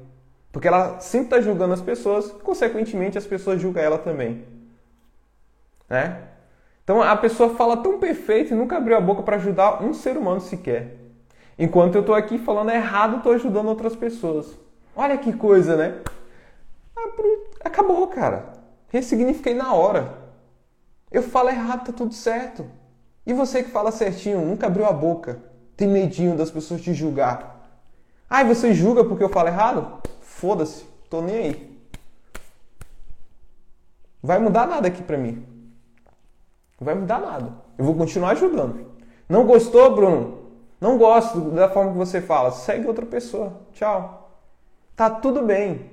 [0.51, 4.45] Porque ela sempre está julgando as pessoas, consequentemente as pessoas julgam ela também.
[5.87, 6.21] Né?
[6.83, 10.17] Então a pessoa fala tão perfeito e nunca abriu a boca para ajudar um ser
[10.17, 10.97] humano sequer.
[11.57, 14.57] Enquanto eu estou aqui falando errado, estou ajudando outras pessoas.
[14.95, 16.01] Olha que coisa, né?
[17.63, 18.53] Acabou, cara.
[18.89, 20.17] Ressignifiquei na hora.
[21.11, 22.65] Eu falo errado, tá tudo certo.
[23.29, 25.39] E você que fala certinho, nunca abriu a boca,
[25.77, 27.69] tem medinho das pessoas te julgar.
[28.27, 30.01] Ah, você julga porque eu falo errado?
[30.19, 31.79] Foda-se, tô nem aí.
[34.19, 35.45] Vai mudar nada aqui pra mim.
[36.81, 37.53] Vai mudar nada.
[37.77, 38.87] Eu vou continuar ajudando.
[39.29, 40.39] Não gostou, Bruno?
[40.81, 42.49] Não gosto da forma que você fala.
[42.49, 43.61] Segue outra pessoa.
[43.73, 44.31] Tchau.
[44.95, 45.91] Tá tudo bem.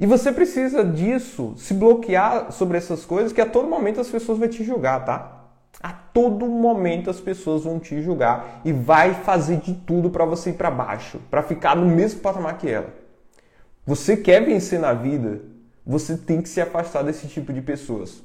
[0.00, 4.38] E você precisa disso, se bloquear sobre essas coisas, que a todo momento as pessoas
[4.38, 5.46] vão te julgar, tá?
[5.82, 10.50] A todo momento as pessoas vão te julgar e vai fazer de tudo para você
[10.50, 12.92] ir para baixo, para ficar no mesmo patamar que ela.
[13.84, 15.40] Você quer vencer na vida,
[15.84, 18.22] você tem que se afastar desse tipo de pessoas.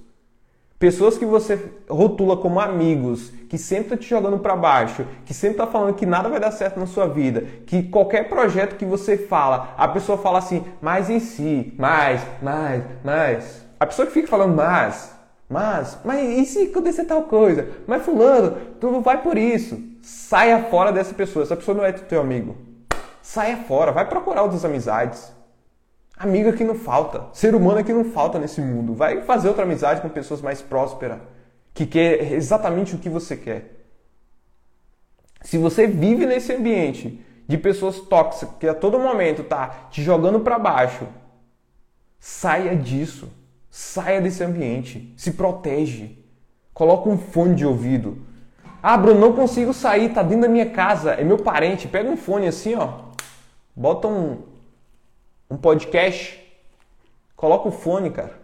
[0.84, 1.58] Pessoas que você
[1.90, 6.06] rotula como amigos, que sempre tá te jogando para baixo, que sempre tá falando que
[6.06, 10.18] nada vai dar certo na sua vida, que qualquer projeto que você fala, a pessoa
[10.18, 13.66] fala assim, mais em si, mais, mais, mais.
[13.80, 15.16] A pessoa que fica falando mais,
[15.48, 17.66] mas, mas e se acontecer tal coisa?
[17.88, 19.82] Mas fulano, tu não vai por isso.
[20.02, 21.44] Saia fora dessa pessoa.
[21.44, 22.58] Essa pessoa não é teu amigo.
[23.22, 25.32] Saia fora, vai procurar outras amizades.
[26.18, 28.94] Amiga que não falta, ser humano que não falta nesse mundo.
[28.94, 31.20] Vai fazer outra amizade com pessoas mais prósperas,
[31.74, 33.86] que quer exatamente o que você quer.
[35.42, 40.40] Se você vive nesse ambiente de pessoas tóxicas que a todo momento tá te jogando
[40.40, 41.08] para baixo,
[42.20, 43.30] saia disso.
[43.76, 46.24] Saia desse ambiente, se protege.
[46.76, 48.20] Coloca um fone de ouvido.
[48.84, 51.88] Ah, Bruno, não consigo sair, tá dentro da minha casa, é meu parente.
[51.88, 53.06] Pega um fone assim, ó.
[53.76, 54.44] Bota um
[55.54, 56.42] um podcast,
[57.36, 58.42] coloca o fone, cara.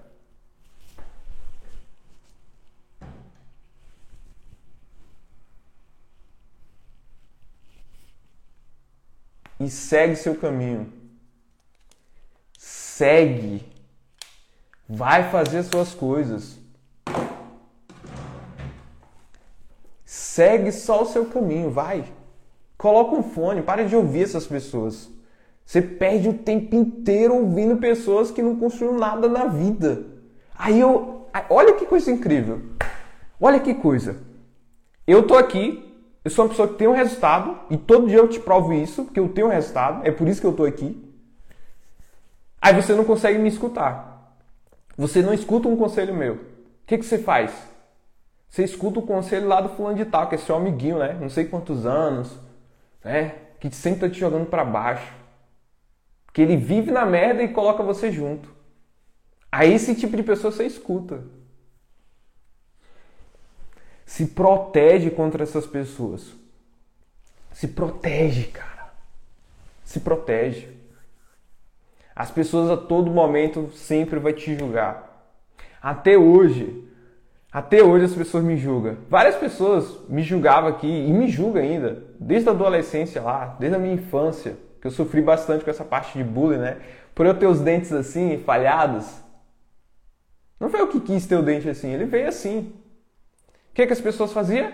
[9.60, 10.94] E segue seu caminho.
[12.58, 13.68] Segue.
[14.88, 16.60] Vai fazer suas coisas.
[20.06, 22.14] Segue só o seu caminho, vai.
[22.78, 25.10] Coloca um fone, para de ouvir essas pessoas.
[25.70, 30.04] Você perde o tempo inteiro ouvindo pessoas que não construíram nada na vida.
[30.58, 31.28] Aí eu.
[31.48, 32.60] Olha que coisa incrível.
[33.40, 34.18] Olha que coisa.
[35.06, 38.28] Eu tô aqui, eu sou uma pessoa que tem um resultado, e todo dia eu
[38.28, 41.08] te provo isso, que eu tenho um resultado, é por isso que eu tô aqui.
[42.60, 44.36] Aí você não consegue me escutar.
[44.98, 46.34] Você não escuta um conselho meu.
[46.34, 46.40] O
[46.88, 47.54] que, que você faz?
[48.50, 51.16] Você escuta o conselho lá do fulano de tal, que é seu amiguinho, né?
[51.22, 52.36] Não sei quantos anos,
[53.06, 53.36] né?
[53.60, 55.19] Que sempre tá te jogando para baixo
[56.40, 58.50] que ele vive na merda e coloca você junto.
[59.52, 61.22] Aí esse tipo de pessoa você escuta.
[64.06, 66.34] Se protege contra essas pessoas.
[67.52, 68.94] Se protege, cara.
[69.84, 70.70] Se protege.
[72.16, 75.30] As pessoas a todo momento sempre vai te julgar.
[75.82, 76.88] Até hoje,
[77.52, 78.98] até hoje as pessoas me julgam.
[79.10, 83.80] Várias pessoas me julgavam aqui e me julgam ainda, desde a adolescência lá, desde a
[83.80, 86.78] minha infância que eu sofri bastante com essa parte de bullying, né?
[87.14, 89.06] Por eu ter os dentes assim, falhados.
[90.60, 92.74] Não foi eu que quis ter o dente assim, ele veio assim.
[93.72, 94.72] O que, que as pessoas faziam?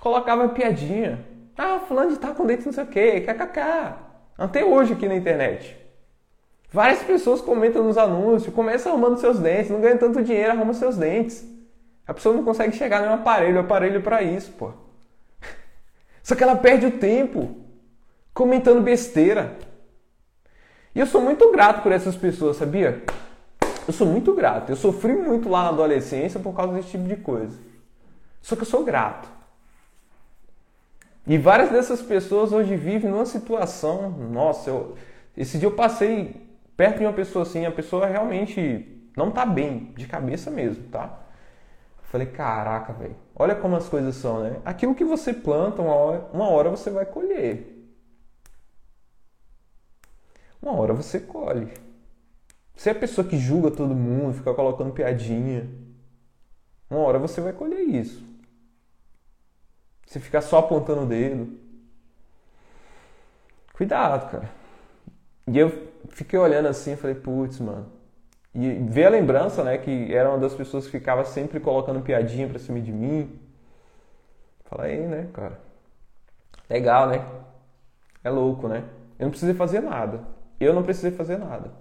[0.00, 1.24] Colocavam piadinha.
[1.56, 3.94] Ah, fulano de tá com dente não sei o quê, kkk.
[4.38, 5.76] Até hoje aqui na internet.
[6.72, 10.96] Várias pessoas comentam nos anúncios, começa arrumando seus dentes, não ganha tanto dinheiro, arruma seus
[10.96, 11.46] dentes.
[12.06, 14.72] A pessoa não consegue chegar no aparelho, o aparelho é para isso, pô.
[16.22, 17.61] Só que ela perde o tempo
[18.34, 19.56] comentando besteira.
[20.94, 23.02] E eu sou muito grato por essas pessoas, sabia?
[23.86, 24.70] Eu sou muito grato.
[24.70, 27.58] Eu sofri muito lá na adolescência por causa desse tipo de coisa.
[28.40, 29.28] Só que eu sou grato.
[31.26, 34.96] E várias dessas pessoas hoje vivem numa situação, nossa, eu,
[35.36, 39.92] esse dia eu passei perto de uma pessoa assim, a pessoa realmente não tá bem,
[39.96, 41.20] de cabeça mesmo, tá?
[42.02, 44.56] Falei, caraca, velho, olha como as coisas são, né?
[44.64, 47.71] Aquilo que você planta, uma hora, uma hora você vai colher
[50.62, 51.72] uma hora você colhe.
[52.74, 55.68] Você é a pessoa que julga todo mundo, fica colocando piadinha.
[56.88, 58.24] Uma hora você vai colher isso.
[60.06, 61.58] Você ficar só apontando o dedo.
[63.72, 64.50] Cuidado, cara.
[65.46, 67.86] E eu fiquei olhando assim falei, putz, mano.
[68.54, 72.48] E ver a lembrança, né, que era uma das pessoas que ficava sempre colocando piadinha
[72.48, 73.40] pra cima de mim.
[74.66, 75.60] Falei, né, cara.
[76.68, 77.26] Legal, né?
[78.22, 78.84] É louco, né?
[79.18, 80.31] Eu não precisei fazer nada.
[80.62, 81.72] Eu não precisei fazer nada.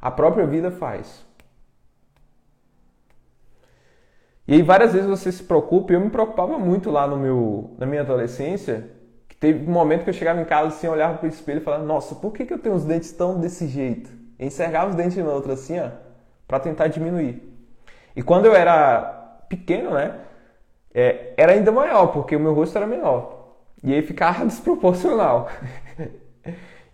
[0.00, 1.26] A própria vida faz.
[4.46, 7.74] E aí várias vezes você se preocupa, e eu me preocupava muito lá no meu,
[7.78, 8.90] na minha adolescência,
[9.28, 11.64] que teve um momento que eu chegava em casa assim, olhava para o espelho e
[11.64, 14.10] falava, nossa, por que, que eu tenho os dentes tão desse jeito?
[14.38, 15.90] E enxergava os dentes no outro assim, ó,
[16.46, 17.42] para tentar diminuir.
[18.16, 20.18] E quando eu era pequeno, né,
[20.94, 23.54] é, era ainda maior, porque o meu rosto era menor.
[23.82, 25.50] E aí ficava desproporcional.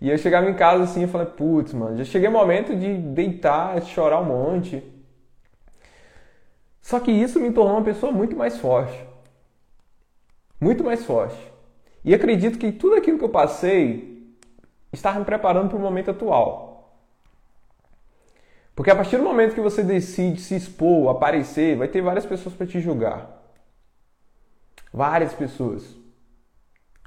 [0.01, 2.97] E eu chegava em casa assim e falei, putz, mano, já cheguei o momento de
[2.97, 4.83] deitar, chorar um monte.
[6.81, 9.03] Só que isso me tornou uma pessoa muito mais forte.
[10.59, 11.37] Muito mais forte.
[12.03, 14.35] E acredito que tudo aquilo que eu passei
[14.93, 16.75] estar me preparando para o momento atual.
[18.75, 22.53] Porque a partir do momento que você decide se expor, aparecer, vai ter várias pessoas
[22.53, 23.43] para te julgar.
[24.93, 25.95] Várias pessoas.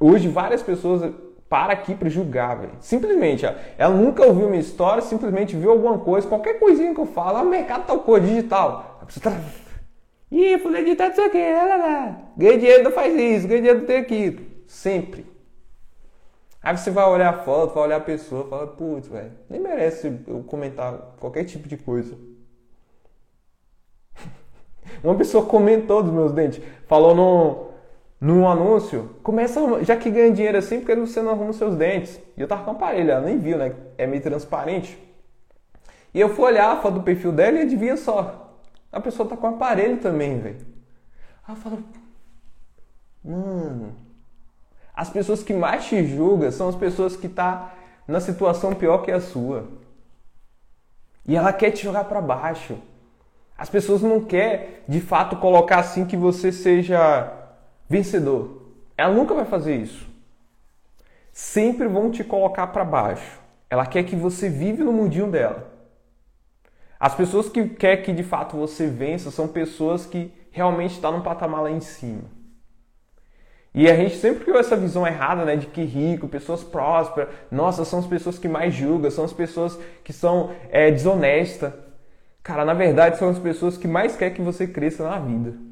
[0.00, 1.12] Hoje, várias pessoas
[1.48, 2.72] param aqui para julgar, velho.
[2.80, 7.38] Simplesmente, ela nunca ouviu minha história, simplesmente viu alguma coisa, qualquer coisinha que eu falo,
[7.38, 8.98] ah, mercado tal coisa, digital.
[9.02, 9.40] A pessoa tá...
[10.30, 12.18] Ih, fulano de tal, não que, lá.
[12.36, 14.44] Ganha dinheiro não faz isso, ganha dinheiro não tem aquilo.
[14.66, 15.26] Sempre.
[16.62, 20.20] Aí você vai olhar a foto, vai olhar a pessoa, fala, putz, velho, nem merece
[20.26, 22.14] eu comentar qualquer tipo de coisa.
[25.02, 27.67] Uma pessoa comentou dos meus dentes, falou no,
[28.20, 32.20] num anúncio, começa, já que ganha dinheiro assim, porque você não arruma os seus dentes?
[32.36, 33.72] E eu tava com aparelho, ela nem viu, né?
[33.96, 34.98] É meio transparente.
[36.12, 38.56] E eu fui olhar a foto do perfil dela e adivinha só.
[38.90, 40.66] A pessoa tá com aparelho também, velho.
[41.46, 41.78] Aí eu falo,
[43.24, 43.94] mano,
[44.94, 47.72] as pessoas que mais te julgam são as pessoas que tá
[48.06, 49.68] na situação pior que a sua.
[51.24, 52.76] E ela quer te jogar para baixo.
[53.56, 57.32] As pessoas não querem, de fato, colocar assim que você seja
[57.88, 58.62] vencedor.
[58.96, 60.08] Ela nunca vai fazer isso.
[61.32, 63.38] Sempre vão te colocar para baixo.
[63.70, 65.72] Ela quer que você vive no mundinho dela.
[66.98, 71.16] As pessoas que querem que de fato você vença são pessoas que realmente estão tá
[71.16, 72.24] num patamar lá em cima.
[73.72, 77.84] E a gente sempre criou essa visão errada, né, de que rico, pessoas prósperas, nossa,
[77.84, 81.72] são as pessoas que mais julgam, são as pessoas que são é, desonestas.
[82.42, 85.67] Cara, na verdade, são as pessoas que mais querem que você cresça na vida.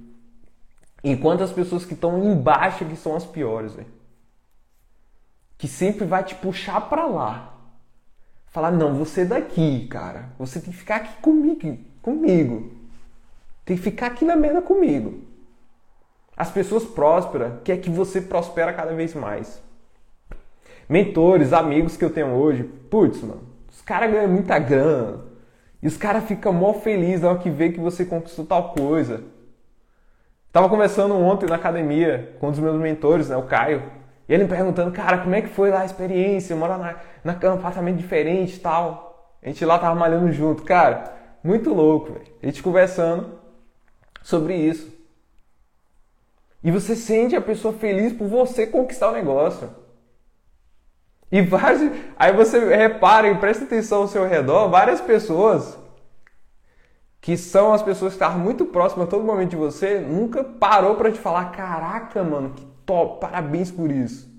[1.08, 3.72] Enquanto as pessoas que estão embaixo que são as piores.
[5.56, 7.54] Que sempre vai te puxar para lá.
[8.48, 10.30] Falar, não, você é daqui, cara.
[10.36, 12.72] Você tem que ficar aqui comigo, comigo.
[13.64, 15.22] Tem que ficar aqui na merda comigo.
[16.36, 19.62] As pessoas prósperas quer que você prospera cada vez mais.
[20.88, 25.24] Mentores, amigos que eu tenho hoje, putz, mano, os caras ganham muita grana.
[25.80, 29.35] E os caras ficam mó felizes na hora que vê que você conquistou tal coisa.
[30.56, 33.82] Tava conversando ontem na academia com um dos meus mentores, né, o Caio.
[34.26, 36.56] E ele me perguntando, cara, como é que foi lá a experiência?
[36.56, 39.36] Morar na, na, um apartamento diferente e tal.
[39.42, 40.62] A gente lá tava malhando junto.
[40.62, 41.12] Cara,
[41.44, 42.24] muito louco, velho.
[42.42, 43.38] A gente conversando
[44.22, 44.90] sobre isso.
[46.64, 49.68] E você sente a pessoa feliz por você conquistar o negócio.
[51.30, 51.82] E várias,
[52.18, 55.76] aí você repara e presta atenção ao seu redor, várias pessoas
[57.26, 60.94] que são as pessoas que estavam muito próximas a todo momento de você, nunca parou
[60.94, 64.32] para te falar: "Caraca, mano, que top, parabéns por isso".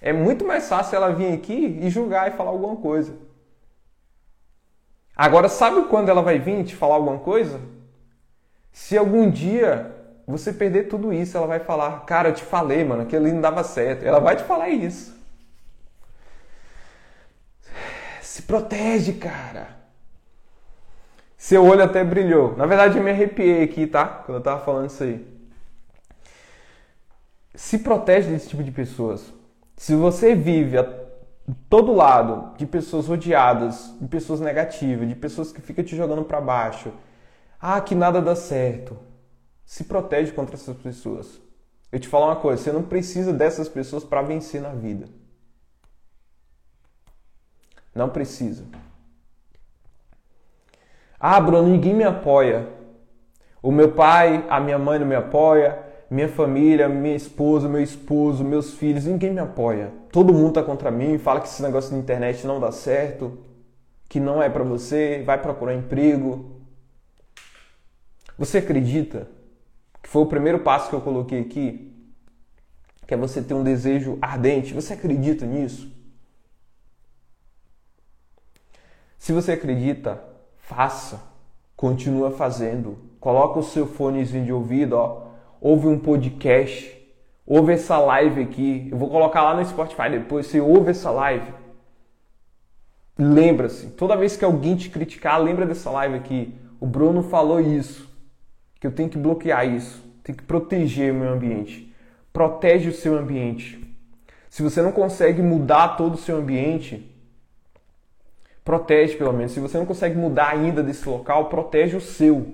[0.00, 3.12] É muito mais fácil ela vir aqui e julgar e falar alguma coisa.
[5.14, 7.60] Agora, sabe quando ela vai vir te falar alguma coisa?
[8.72, 9.94] Se algum dia
[10.26, 13.42] você perder tudo isso, ela vai falar: Cara, eu te falei, mano, aquilo ali não
[13.42, 14.04] dava certo.
[14.04, 15.14] Ela vai te falar isso.
[18.22, 19.75] Se protege, cara.
[21.36, 22.56] Seu olho até brilhou.
[22.56, 24.06] Na verdade, eu me arrepiei aqui, tá?
[24.06, 25.26] Quando eu tava falando isso aí.
[27.54, 29.32] Se protege desse tipo de pessoas.
[29.76, 31.06] Se você vive a
[31.68, 36.40] todo lado de pessoas odiadas, de pessoas negativas, de pessoas que ficam te jogando para
[36.40, 36.92] baixo,
[37.60, 38.96] ah, que nada dá certo
[39.66, 41.40] se protege contra essas pessoas.
[41.90, 45.08] Eu te falo uma coisa, você não precisa dessas pessoas para vencer na vida.
[47.92, 48.64] Não precisa.
[51.18, 52.68] Ah, Bruno, ninguém me apoia.
[53.62, 55.78] O meu pai, a minha mãe não me apoia,
[56.10, 59.92] minha família, minha esposa, meu esposo, meus filhos, ninguém me apoia.
[60.12, 63.38] Todo mundo tá contra mim, fala que esse negócio de internet não dá certo,
[64.08, 66.60] que não é para você, vai procurar emprego.
[68.38, 69.28] Você acredita
[70.02, 71.92] que foi o primeiro passo que eu coloquei aqui,
[73.06, 74.74] que é você ter um desejo ardente.
[74.74, 75.90] Você acredita nisso?
[79.18, 80.22] Se você acredita,
[80.66, 81.22] faça.
[81.76, 82.98] Continua fazendo.
[83.20, 85.26] Coloca o seu fonezinho de ouvido, ó.
[85.60, 86.92] Ouve um podcast.
[87.46, 88.88] Ouve essa live aqui.
[88.90, 90.46] Eu vou colocar lá no Spotify depois.
[90.46, 91.52] Você ouve essa live.
[93.18, 93.88] Lembra-se.
[93.88, 96.54] Toda vez que alguém te criticar, lembra dessa live aqui.
[96.80, 98.06] O Bruno falou isso
[98.78, 101.92] que eu tenho que bloquear isso, tenho que proteger o meu ambiente.
[102.32, 103.82] Protege o seu ambiente.
[104.50, 107.10] Se você não consegue mudar todo o seu ambiente,
[108.66, 109.52] protege pelo menos.
[109.52, 112.52] Se você não consegue mudar ainda desse local, protege o seu,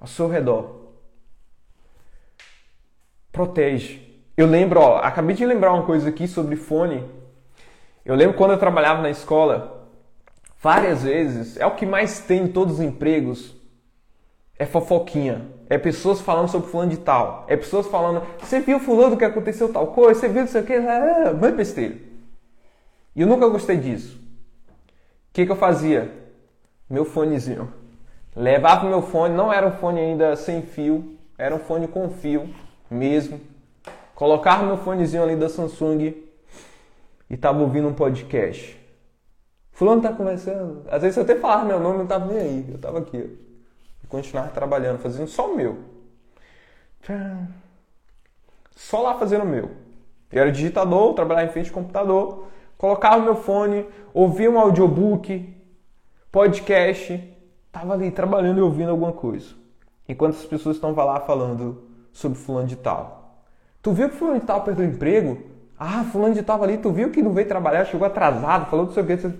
[0.00, 0.92] ao seu redor.
[3.32, 4.00] Protege.
[4.36, 7.04] Eu lembro, ó, acabei de lembrar uma coisa aqui sobre fone.
[8.04, 9.90] Eu lembro quando eu trabalhava na escola,
[10.62, 13.56] várias vezes, é o que mais tem em todos os empregos,
[14.56, 15.48] é fofoquinha.
[15.68, 17.44] É pessoas falando sobre fulano de tal.
[17.48, 20.76] É pessoas falando, você viu fulano que aconteceu tal coisa, você viu isso aqui, é,
[20.76, 21.96] é, é besteira.
[23.16, 24.25] E eu nunca gostei disso.
[25.36, 26.10] Que, que eu fazia?
[26.88, 27.70] Meu fonezinho.
[28.34, 32.48] Levava meu fone, não era um fone ainda sem fio, era um fone com fio
[32.90, 33.38] mesmo.
[34.14, 36.14] Colocava meu fonezinho ali da Samsung
[37.28, 38.82] e tava ouvindo um podcast.
[39.72, 40.84] Fulano tá conversando.
[40.88, 42.66] Às vezes eu até falava meu nome, não tava nem aí.
[42.70, 43.38] Eu tava aqui.
[44.02, 45.76] E continuava trabalhando, fazendo só o meu.
[48.74, 49.70] Só lá fazendo o meu.
[50.32, 52.46] Eu era digitador, trabalhava em frente de computador,
[52.76, 55.54] colocava meu fone, ouvia um audiobook,
[56.30, 57.22] podcast,
[57.72, 59.54] tava ali trabalhando e ouvindo alguma coisa.
[60.08, 63.42] Enquanto as pessoas estão lá falando sobre fulano de tal.
[63.82, 65.38] Tu viu que fulano de tal perdeu o emprego?
[65.78, 68.92] Ah, fulano de tal ali, tu viu que não veio trabalhar, chegou atrasado, falou do
[68.92, 69.34] seu que.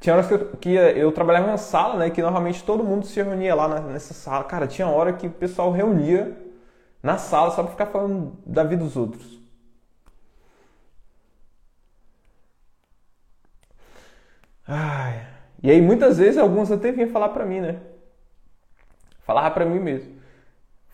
[0.00, 2.10] Tinha horas que eu, que eu trabalhava sala, né?
[2.10, 4.44] Que normalmente todo mundo se reunia lá nessa sala.
[4.44, 6.36] Cara, tinha hora que o pessoal reunia
[7.02, 9.33] na sala só pra ficar falando da vida dos outros.
[14.66, 15.26] Ai.
[15.62, 17.80] E aí muitas vezes alguns até vinham falar pra mim, né?
[19.20, 20.14] Falava pra mim mesmo.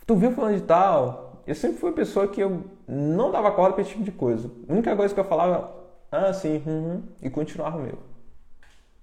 [0.07, 1.43] Tu viu falando de tal?
[1.47, 4.51] Eu sempre fui uma pessoa que eu não dava corda pra esse tipo de coisa.
[4.69, 5.75] A única coisa que eu falava,
[6.11, 7.99] ah, sim, uhum, e continuava o meu.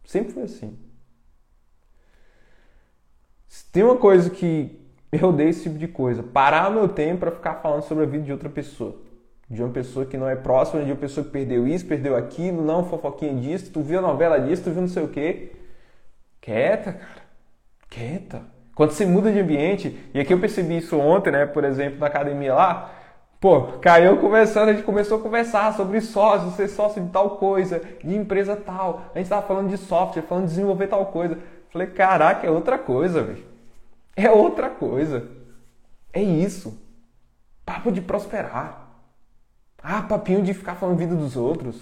[0.06, 0.78] Sempre foi assim.
[3.72, 4.80] Tem uma coisa que
[5.12, 6.24] eu odeio esse tipo de coisa.
[6.24, 9.07] Parar meu tempo para ficar falando sobre a vida de outra pessoa.
[9.50, 12.64] De uma pessoa que não é próxima, de uma pessoa que perdeu isso, perdeu aquilo,
[12.64, 15.54] não fofoquinha disso, tu viu a novela disso, tu viu não sei o quê.
[16.42, 17.22] Quieta, cara.
[17.90, 18.42] Quieta.
[18.76, 22.08] Quando você muda de ambiente, e aqui eu percebi isso ontem, né, por exemplo, na
[22.08, 22.92] academia lá,
[23.40, 27.80] Pô, caiu conversando, a gente começou a conversar sobre sócio, ser sócio de tal coisa,
[28.04, 29.04] de empresa tal.
[29.14, 31.38] A gente tava falando de software, falando de desenvolver tal coisa.
[31.70, 33.46] Falei, caraca, é outra coisa, velho.
[34.16, 35.30] É outra coisa.
[36.12, 36.82] É isso.
[37.64, 38.87] Papo de prosperar.
[39.82, 41.78] Ah, papinho de ficar falando vida dos outros.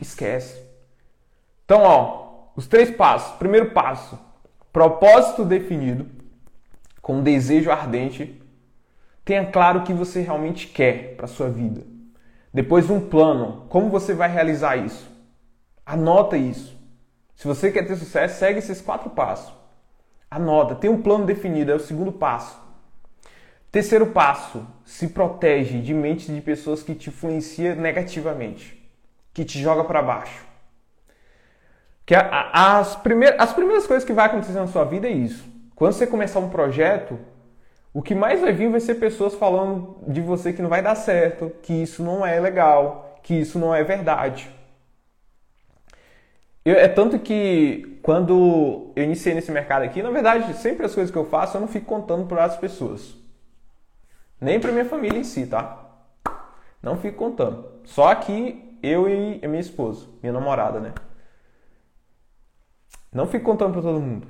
[0.00, 0.60] Esquece.
[1.64, 3.36] Então, ó, os três passos.
[3.38, 4.18] Primeiro passo:
[4.72, 6.06] propósito definido,
[7.00, 8.40] com desejo ardente
[9.30, 11.82] Tenha claro o que você realmente quer para sua vida.
[12.52, 15.08] Depois um plano, como você vai realizar isso?
[15.86, 16.76] Anota isso.
[17.36, 19.54] Se você quer ter sucesso, segue esses quatro passos.
[20.28, 22.60] Anota, tem um plano definido, é o segundo passo.
[23.70, 28.76] Terceiro passo, se protege de mentes de pessoas que te influenciam negativamente,
[29.32, 30.44] que te joga para baixo.
[32.04, 35.48] Que as, primeiras, as primeiras coisas que vai acontecer na sua vida é isso.
[35.76, 37.16] Quando você começar um projeto,
[37.94, 40.96] o que mais vai vir vai ser pessoas falando de você que não vai dar
[40.96, 44.50] certo, que isso não é legal, que isso não é verdade.
[46.64, 51.12] Eu, é tanto que quando eu iniciei nesse mercado aqui, na verdade, sempre as coisas
[51.12, 53.19] que eu faço eu não fico contando para as pessoas.
[54.40, 55.78] Nem para minha família em si, tá?
[56.82, 57.66] Não fico contando.
[57.84, 60.94] Só aqui eu e minha esposa, minha namorada, né?
[63.12, 64.26] Não fico contando para todo mundo.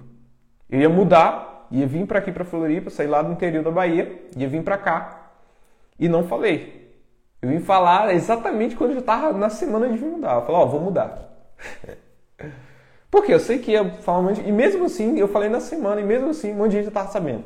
[0.69, 4.21] Eu ia mudar ia vir para aqui para Floripa, sair lá do interior da Bahia,
[4.37, 5.31] ia vir para cá
[5.99, 6.81] e não falei.
[7.41, 10.35] Eu vim falar exatamente quando eu estava na semana de mudar.
[10.35, 11.31] Eu falei, ó, oh, vou mudar.
[13.11, 14.49] Porque eu sei que ia falar um monte de...
[14.49, 16.91] E mesmo assim, eu falei na semana, e mesmo assim, um monte de gente já
[16.91, 17.45] estava sabendo.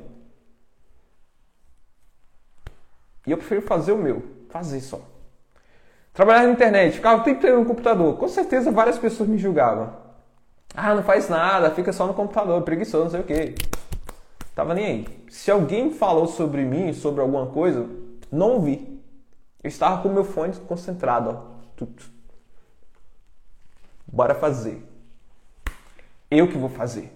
[3.26, 4.22] E eu prefiro fazer o meu.
[4.48, 5.00] Fazer só.
[6.12, 8.16] Trabalhar na internet, ficava o tempo inteiro no computador.
[8.16, 9.92] Com certeza várias pessoas me julgavam.
[10.74, 13.54] Ah, não faz nada, fica só no computador, preguiçoso, não sei o quê.
[14.54, 15.24] Tava nem aí.
[15.28, 17.88] Se alguém falou sobre mim, sobre alguma coisa,
[18.30, 19.02] não ouvi.
[19.62, 21.86] Eu estava com meu fone concentrado, ó.
[24.06, 24.86] Bora fazer.
[26.30, 27.12] Eu que vou fazer.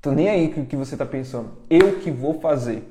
[0.00, 1.50] Tô nem aí com o que você tá pensando.
[1.68, 2.84] Eu que vou fazer.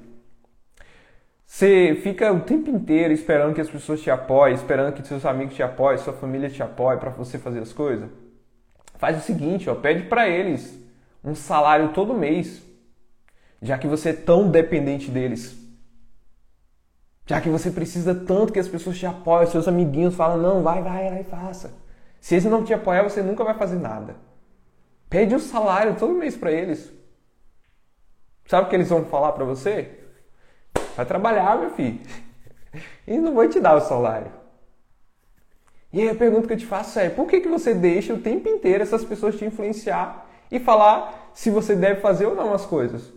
[1.52, 5.56] Você fica o tempo inteiro esperando que as pessoas te apoiem, esperando que seus amigos
[5.56, 8.08] te apoiem, sua família te apoie para você fazer as coisas.
[9.00, 10.80] Faz o seguinte, ó, pede para eles
[11.24, 12.62] um salário todo mês
[13.60, 15.58] já que você é tão dependente deles.
[17.26, 20.84] Já que você precisa tanto que as pessoas te apoiem, seus amiguinhos falam: não, vai,
[20.84, 21.74] vai, vai, faça.
[22.22, 24.16] Se eles não te apoiar, você nunca vai fazer nada.
[25.10, 26.94] Pede um salário todo mês para eles.
[28.46, 29.99] Sabe o que eles vão falar para você?
[31.00, 32.02] Vai trabalhar, meu filho.
[33.08, 34.34] Eles não vão te dar o salário.
[35.94, 38.20] E aí a pergunta que eu te faço é: por que, que você deixa o
[38.20, 42.66] tempo inteiro essas pessoas te influenciar e falar se você deve fazer ou não as
[42.66, 43.14] coisas?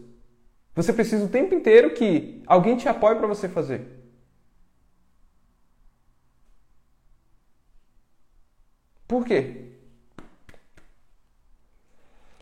[0.77, 3.85] Você precisa o tempo inteiro que alguém te apoie para você fazer.
[9.09, 9.73] Por quê?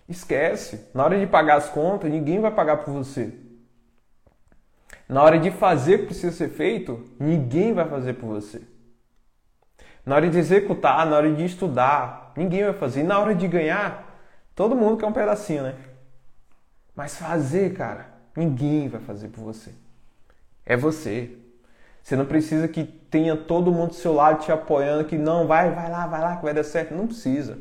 [0.06, 0.86] Esquece.
[0.92, 3.48] Na hora de pagar as contas, ninguém vai pagar por você.
[5.10, 8.62] Na hora de fazer o que precisa ser feito, ninguém vai fazer por você.
[10.06, 13.00] Na hora de executar, na hora de estudar, ninguém vai fazer.
[13.00, 14.22] E na hora de ganhar,
[14.54, 15.74] todo mundo quer um pedacinho, né?
[16.94, 18.06] Mas fazer, cara,
[18.36, 19.72] ninguém vai fazer por você.
[20.64, 21.36] É você.
[22.04, 25.72] Você não precisa que tenha todo mundo do seu lado te apoiando, que não, vai,
[25.74, 26.94] vai lá, vai lá, que vai dar certo.
[26.94, 27.58] Não precisa.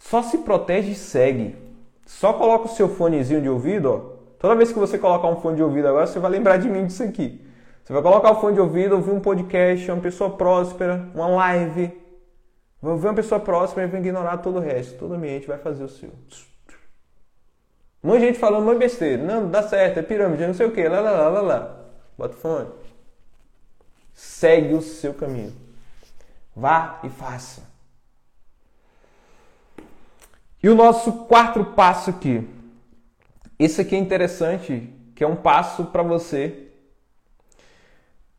[0.00, 1.56] Só se protege e segue.
[2.04, 4.09] Só coloca o seu fonezinho de ouvido, ó.
[4.40, 6.86] Toda vez que você colocar um fone de ouvido agora, você vai lembrar de mim
[6.86, 7.44] disso aqui.
[7.84, 11.92] Você vai colocar o fone de ouvido, ouvir um podcast, uma pessoa próspera, uma live.
[12.80, 14.98] Vai ouvir uma pessoa próspera e vai ignorar todo o resto.
[14.98, 16.10] Todo ambiente vai fazer o seu.
[18.02, 19.22] Muita gente falando uma besteira.
[19.22, 20.88] Não, dá certo, é pirâmide, não sei o que.
[20.88, 21.76] Lá, lá, lá, lá, lá.
[22.16, 22.68] Bota o fone.
[24.14, 25.52] Segue o seu caminho.
[26.56, 27.62] Vá e faça.
[30.62, 32.48] E o nosso quarto passo aqui.
[33.60, 36.68] Esse aqui é interessante, que é um passo para você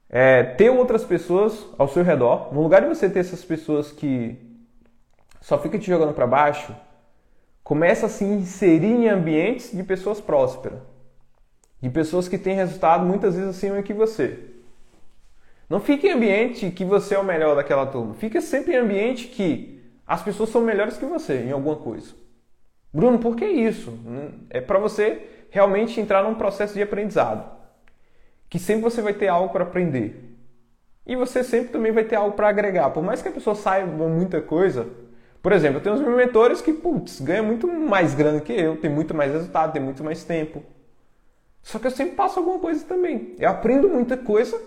[0.09, 2.51] é, ter outras pessoas ao seu redor.
[2.51, 4.35] No lugar de você ter essas pessoas que
[5.39, 6.75] só ficam te jogando para baixo,
[7.63, 10.79] começa a se inserir em ambientes de pessoas prósperas,
[11.79, 14.39] de pessoas que têm resultado muitas vezes acima que você.
[15.69, 18.15] Não fique em ambiente que você é o melhor daquela turma.
[18.15, 22.11] Fique sempre em ambiente que as pessoas são melhores que você em alguma coisa.
[22.93, 23.97] Bruno, por que isso?
[24.49, 27.49] É para você realmente entrar num processo de aprendizado.
[28.49, 30.37] Que sempre você vai ter algo para aprender.
[31.05, 32.89] E você sempre também vai ter algo para agregar.
[32.89, 34.87] Por mais que a pessoa saiba muita coisa,
[35.41, 38.77] por exemplo, eu tenho uns meus mentores que, putz, ganham muito mais grana que eu,
[38.77, 40.61] tem muito mais resultado, tem muito mais tempo.
[41.63, 43.35] Só que eu sempre passo alguma coisa também.
[43.39, 44.59] Eu aprendo muita coisa,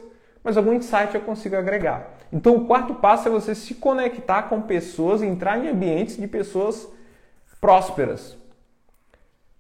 [0.43, 2.15] mas algum insight eu consigo agregar.
[2.33, 6.89] Então, o quarto passo é você se conectar com pessoas, entrar em ambientes de pessoas
[7.65, 8.37] prósperas.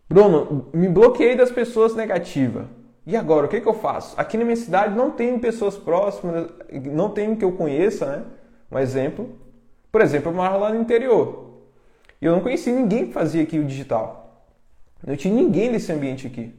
[0.06, 2.66] Bruno, me bloqueei das pessoas negativas.
[3.06, 4.14] E agora, o que, que eu faço?
[4.20, 8.24] Aqui na minha cidade não tem pessoas próximas, não tem que eu conheça, né?
[8.70, 9.38] Um exemplo.
[9.90, 11.62] Por exemplo, eu moro lá no interior.
[12.20, 14.44] E eu não conheci ninguém que fazia aqui o digital.
[15.02, 16.54] Não tinha ninguém nesse ambiente aqui.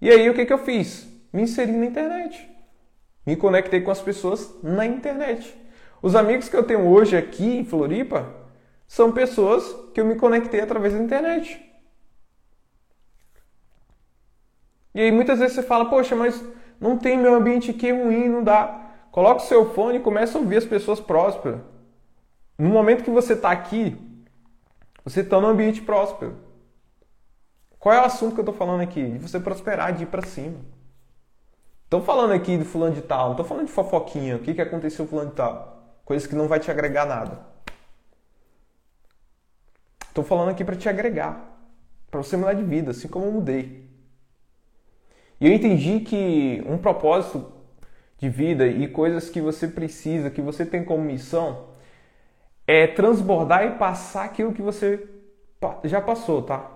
[0.00, 1.06] E aí o que, que eu fiz?
[1.30, 2.48] Me inseri na internet.
[3.26, 5.54] Me conectei com as pessoas na internet.
[6.00, 8.42] Os amigos que eu tenho hoje aqui em Floripa
[8.86, 11.60] são pessoas que eu me conectei através da internet.
[14.94, 16.42] E aí muitas vezes você fala, poxa, mas
[16.80, 18.80] não tem meu ambiente aqui ruim, não dá.
[19.10, 21.60] Coloca o seu fone e começa a ouvir as pessoas prósperas.
[22.56, 23.96] No momento que você está aqui,
[25.04, 26.36] você está no ambiente próspero.
[27.78, 29.04] Qual é o assunto que eu estou falando aqui?
[29.04, 30.58] De você prosperar, de ir para cima.
[31.84, 34.62] Estou falando aqui de fulano de tal, não estou falando de fofoquinha, o que, que
[34.62, 36.00] aconteceu fulano de tal.
[36.04, 37.53] Coisas que não vai te agregar nada.
[40.14, 41.58] Estou falando aqui para te agregar,
[42.08, 43.84] para você mudar de vida, assim como eu mudei.
[45.40, 47.50] E eu entendi que um propósito
[48.16, 51.70] de vida e coisas que você precisa, que você tem como missão,
[52.64, 55.04] é transbordar e passar aquilo que você
[55.82, 56.70] já passou, tá?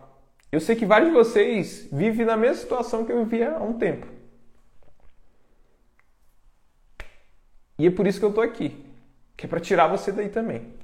[0.50, 3.74] Eu sei que vários de vocês vivem na mesma situação que eu vivia há um
[3.74, 4.04] tempo.
[7.78, 8.84] E é por isso que eu tô aqui,
[9.36, 10.77] que é para tirar você daí também.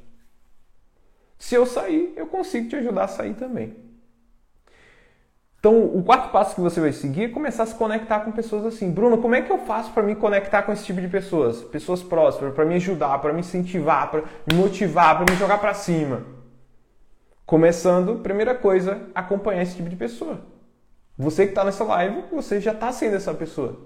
[1.39, 3.77] Se eu sair, eu consigo te ajudar a sair também.
[5.59, 8.67] Então, o quarto passo que você vai seguir é começar a se conectar com pessoas
[8.67, 8.91] assim.
[8.91, 11.63] Bruno, como é que eu faço para me conectar com esse tipo de pessoas?
[11.63, 15.73] Pessoas próximas, para me ajudar, para me incentivar, para me motivar, para me jogar para
[15.73, 16.23] cima.
[17.47, 20.41] Começando, primeira coisa, acompanhar esse tipo de pessoa.
[21.17, 23.81] Você que está nessa live, você já está sendo essa pessoa.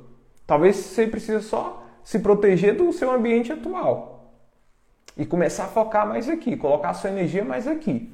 [0.45, 4.18] Talvez você precise só se proteger do seu ambiente atual
[5.19, 8.11] e começar a focar mais aqui, colocar sua energia mais aqui.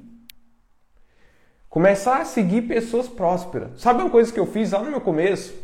[1.69, 3.79] Começar a seguir pessoas prósperas.
[3.81, 5.55] Sabe uma coisa que eu fiz lá no meu começo?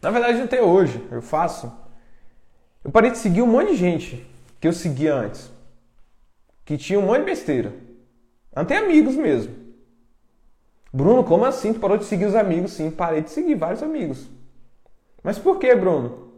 [0.00, 1.70] Na verdade, até hoje eu faço.
[2.82, 4.26] Eu parei de seguir um monte de gente
[4.58, 5.50] que eu seguia antes.
[6.64, 7.74] Que tinha um monte de besteira.
[8.54, 9.54] Até amigos mesmo.
[10.92, 11.72] Bruno, como assim?
[11.72, 12.72] Tu parou de seguir os amigos?
[12.72, 14.28] Sim, parei de seguir vários amigos.
[15.22, 16.32] Mas por que, Bruno?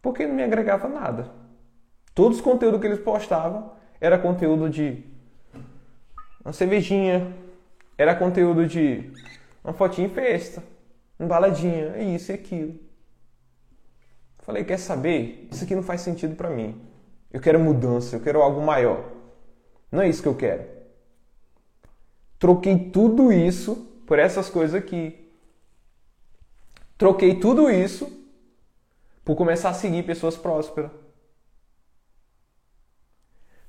[0.00, 1.47] Porque não me agregava nada.
[2.18, 5.04] Todos os conteúdos que eles postavam era conteúdo de
[6.44, 7.32] uma cervejinha,
[7.96, 9.12] era conteúdo de
[9.62, 10.60] uma fotinha em festa,
[11.16, 12.74] uma baladinha, é isso e aquilo.
[14.40, 15.46] Falei, quer saber?
[15.52, 16.80] Isso aqui não faz sentido para mim.
[17.32, 19.12] Eu quero mudança, eu quero algo maior.
[19.92, 20.66] Não é isso que eu quero.
[22.36, 23.76] Troquei tudo isso
[24.08, 25.32] por essas coisas aqui.
[26.96, 28.10] Troquei tudo isso
[29.24, 30.90] por começar a seguir pessoas prósperas.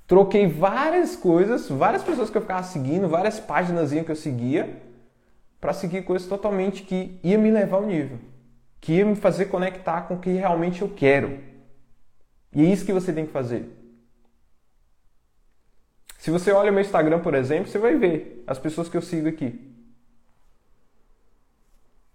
[0.10, 4.82] Troquei várias coisas, várias pessoas que eu ficava seguindo, várias páginas que eu seguia,
[5.62, 8.18] para seguir coisas totalmente que ia me levar ao nível,
[8.82, 11.38] que ia me fazer conectar com o que realmente eu quero.
[12.51, 13.70] E é isso que você tem que fazer.
[16.18, 19.30] Se você olha meu Instagram, por exemplo, você vai ver as pessoas que eu sigo
[19.30, 19.64] aqui.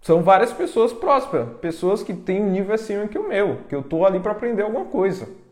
[0.01, 3.83] São várias pessoas prósperas, pessoas que têm um nível acima que o meu, que eu
[3.83, 5.44] estou ali para aprender alguma coisa.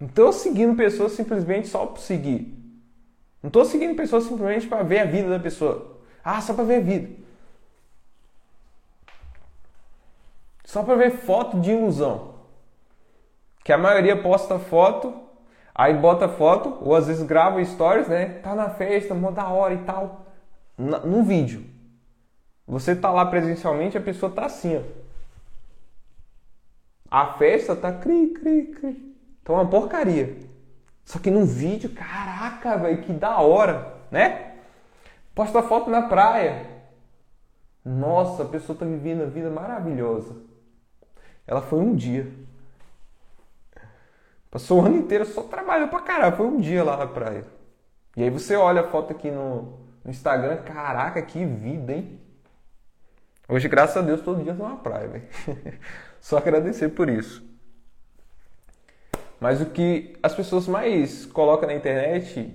[0.00, 2.56] Não estou seguindo pessoas simplesmente só por seguir.
[3.42, 5.98] Não estou seguindo pessoas simplesmente para ver a vida da pessoa.
[6.24, 7.10] Ah, só para ver a vida.
[10.64, 12.34] Só para ver foto de ilusão.
[13.62, 15.12] Que a maioria posta foto,
[15.74, 18.40] aí bota foto, ou às vezes grava stories, né?
[18.40, 20.26] Tá na festa, mó da hora e tal.
[20.78, 21.64] No vídeo.
[22.66, 24.82] Você tá lá presencialmente, a pessoa tá assim, ó.
[27.10, 29.09] A festa tá cri, cri, cri.
[29.50, 30.36] Então é uma porcaria.
[31.04, 34.52] Só que num vídeo, caraca, velho, que da hora, né?
[35.34, 36.66] Posta foto na praia.
[37.84, 40.36] Nossa, a pessoa tá vivendo a vida maravilhosa.
[41.48, 42.32] Ela foi um dia.
[44.52, 46.36] Passou o ano inteiro só trabalhou pra caralho.
[46.36, 47.44] Foi um dia lá na praia.
[48.16, 52.20] E aí você olha a foto aqui no, no Instagram, caraca, que vida, hein?
[53.48, 55.26] Hoje, graças a Deus, todo dia tô na praia, velho.
[56.20, 57.49] Só agradecer por isso.
[59.40, 62.54] Mas o que as pessoas mais colocam na internet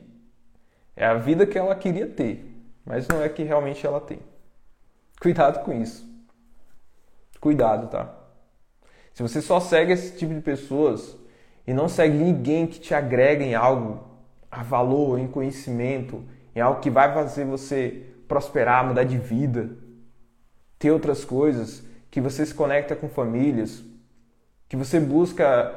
[0.96, 2.46] é a vida que ela queria ter,
[2.86, 4.20] mas não é que realmente ela tem.
[5.20, 6.08] Cuidado com isso.
[7.42, 8.16] Cuidado, tá?
[9.14, 11.18] Se você só segue esse tipo de pessoas
[11.66, 14.04] e não segue ninguém que te agrega em algo,
[14.52, 16.24] a valor, em conhecimento,
[16.56, 19.76] em algo que vai fazer você prosperar, mudar de vida,
[20.78, 23.84] ter outras coisas, que você se conecta com famílias,
[24.70, 25.74] que você busca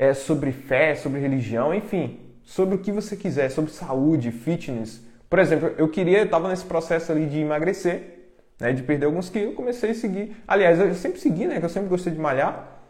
[0.00, 5.02] é, sobre fé, sobre religião, enfim, sobre o que você quiser, sobre saúde, fitness.
[5.28, 9.50] Por exemplo, eu queria, estava nesse processo ali de emagrecer, né, de perder alguns quilos,
[9.50, 10.34] eu comecei a seguir.
[10.48, 12.80] Aliás, eu sempre segui, né, que eu sempre gostei de malhar.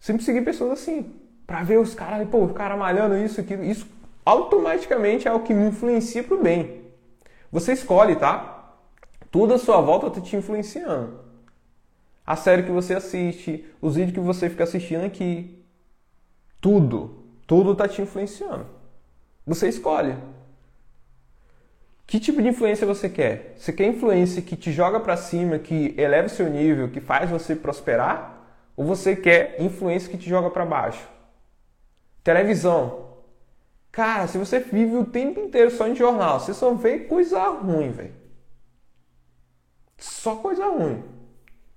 [0.00, 1.12] Sempre segui pessoas assim,
[1.46, 3.62] para ver os caras, pô, o cara malhando isso, aquilo.
[3.62, 3.86] Isso
[4.24, 6.80] automaticamente é o que me influencia pro bem.
[7.50, 8.72] Você escolhe, tá?
[9.30, 11.20] Tudo à sua volta está te influenciando.
[12.26, 15.61] A série que você assiste, os vídeos que você fica assistindo aqui.
[16.62, 17.24] Tudo.
[17.46, 18.64] Tudo está te influenciando.
[19.44, 20.16] Você escolhe.
[22.06, 23.54] Que tipo de influência você quer?
[23.58, 27.56] Você quer influência que te joga para cima, que eleva seu nível, que faz você
[27.56, 28.38] prosperar?
[28.76, 31.06] Ou você quer influência que te joga para baixo?
[32.22, 33.08] Televisão.
[33.90, 37.90] Cara, se você vive o tempo inteiro só em jornal, você só vê coisa ruim,
[37.90, 38.14] velho.
[39.98, 41.02] Só coisa ruim.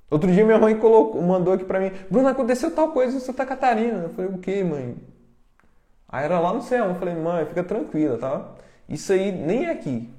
[0.10, 3.46] Outro dia minha mãe colocou, mandou aqui pra mim, Bruno, aconteceu tal coisa em Santa
[3.46, 4.04] Catarina.
[4.04, 4.96] Eu falei, o que, mãe?
[6.08, 6.86] Aí era lá no céu.
[6.86, 8.56] Eu falei, mãe, fica tranquila, tá?
[8.88, 10.10] Isso aí nem é aqui.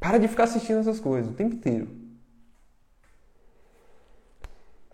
[0.00, 1.88] Para de ficar assistindo essas coisas o tempo inteiro.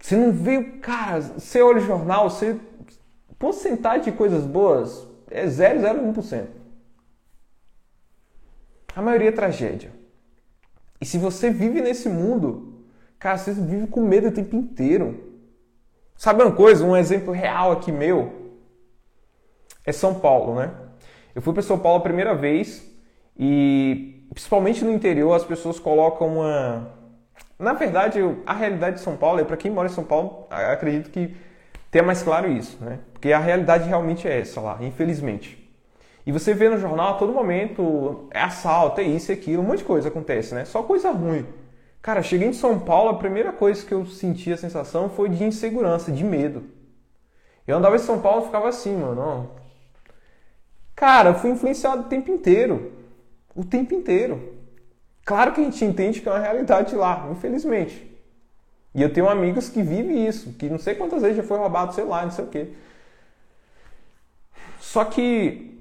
[0.01, 2.59] Você não vê, cara, você olha o jornal, você.
[3.39, 6.47] Porcentagem de coisas boas é 0,01%.
[8.95, 9.93] A maioria é tragédia.
[11.01, 12.74] E se você vive nesse mundo,
[13.25, 15.33] cara, você vive com medo o tempo inteiro.
[16.15, 16.85] Sabe uma coisa?
[16.85, 18.53] Um exemplo real aqui meu
[19.87, 20.71] é São Paulo, né?
[21.35, 22.87] Eu fui para São Paulo a primeira vez
[23.35, 26.93] e principalmente no interior as pessoas colocam uma
[27.59, 31.09] na verdade, a realidade de São Paulo, e para quem mora em São Paulo, acredito
[31.09, 31.35] que
[31.91, 32.99] tenha mais claro isso, né?
[33.13, 35.57] Porque a realidade realmente é essa lá, infelizmente.
[36.27, 39.67] E você vê no jornal a todo momento é assalto, é isso, é aquilo, um
[39.67, 40.65] monte de coisa acontece, né?
[40.65, 41.47] Só coisa ruim.
[42.05, 45.43] Cara, cheguei em São Paulo, a primeira coisa que eu senti a sensação foi de
[45.43, 46.65] insegurança, de medo.
[47.67, 49.23] Eu andava em São Paulo e ficava assim, mano.
[49.23, 49.45] Ó.
[50.95, 52.93] Cara, eu fui influenciado o tempo inteiro.
[53.57, 54.53] O tempo inteiro.
[55.25, 58.15] Claro que a gente entende que é uma realidade lá, infelizmente.
[58.95, 61.95] E eu tenho amigos que vivem isso, que não sei quantas vezes já foi roubado,
[61.95, 62.69] sei lá, não sei o quê.
[64.79, 65.74] Só que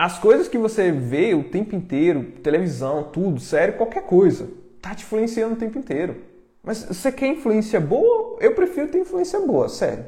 [0.00, 4.48] as coisas que você vê o tempo inteiro, televisão, tudo, sério, qualquer coisa,
[4.80, 6.22] tá te influenciando o tempo inteiro.
[6.62, 8.38] Mas você quer influência boa?
[8.40, 10.06] Eu prefiro ter influência boa, sério.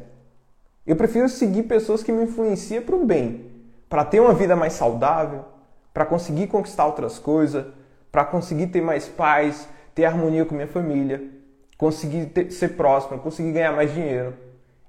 [0.87, 3.51] Eu prefiro seguir pessoas que me influenciam para o bem,
[3.87, 5.45] para ter uma vida mais saudável,
[5.93, 7.67] para conseguir conquistar outras coisas,
[8.11, 11.23] para conseguir ter mais paz, ter harmonia com minha família,
[11.77, 14.33] conseguir ter, ser próximo, conseguir ganhar mais dinheiro.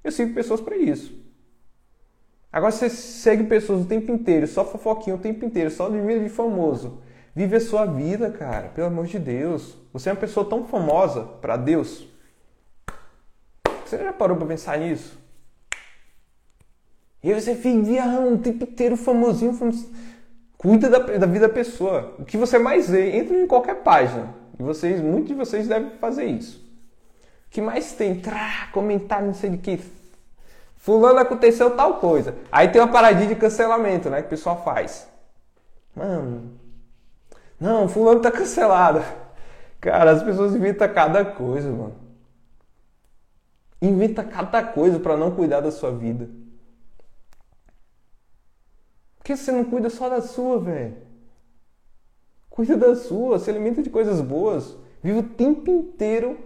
[0.01, 1.22] Eu sigo pessoas para isso.
[2.53, 6.19] Agora você segue pessoas o tempo inteiro, só fofoquinha o tempo inteiro, só de vida
[6.19, 7.01] de famoso.
[7.35, 9.75] Vive a sua vida, cara, pelo amor de Deus.
[9.91, 12.07] Você é uma pessoa tão famosa para Deus.
[13.83, 15.17] Você já parou para pensar nisso?
[17.23, 19.91] E você viajando o tempo inteiro famosinho, famosinho.
[20.55, 22.13] Cuida da, da vida da pessoa.
[22.19, 24.31] O que você mais vê, entra em qualquer página.
[24.59, 26.59] E vocês, muitos de vocês devem fazer isso.
[27.47, 28.19] O que mais tem?
[28.19, 30.02] Trá, comentário, não sei de que.
[30.83, 32.35] Fulano aconteceu tal coisa.
[32.51, 34.19] Aí tem uma paradinha de cancelamento, né?
[34.19, 35.07] Que o pessoal faz.
[35.95, 36.59] Mano.
[37.57, 39.01] Não, fulano tá cancelado.
[39.79, 41.95] Cara, as pessoas inventam cada coisa, mano.
[43.81, 46.29] Inventa cada coisa para não cuidar da sua vida.
[49.19, 50.97] Por que você não cuida só da sua, velho?
[52.49, 54.75] Cuida da sua, se alimenta de coisas boas.
[55.01, 56.37] Vive o tempo inteiro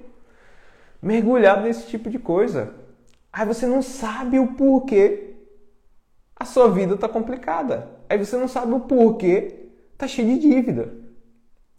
[1.02, 2.86] mergulhado nesse tipo de coisa.
[3.38, 5.36] Aí você não sabe o porquê
[6.36, 7.88] a sua vida está complicada.
[8.10, 10.92] Aí você não sabe o porquê tá cheio de dívida.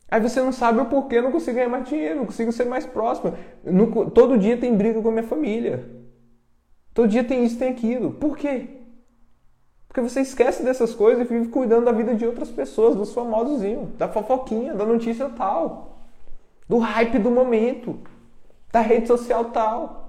[0.08, 2.86] Aí você não sabe o porquê não consigo ganhar mais dinheiro, não consigo ser mais
[2.86, 3.34] próximo.
[3.64, 5.84] No, todo dia tem briga com a minha família.
[6.94, 8.12] Todo dia tem isso, tem aquilo.
[8.12, 8.68] Por quê?
[9.88, 13.96] Porque você esquece dessas coisas e vive cuidando da vida de outras pessoas, dos famosozinhos,
[13.96, 16.04] da fofoquinha, da notícia tal,
[16.68, 17.98] do hype do momento,
[18.70, 20.07] da rede social tal.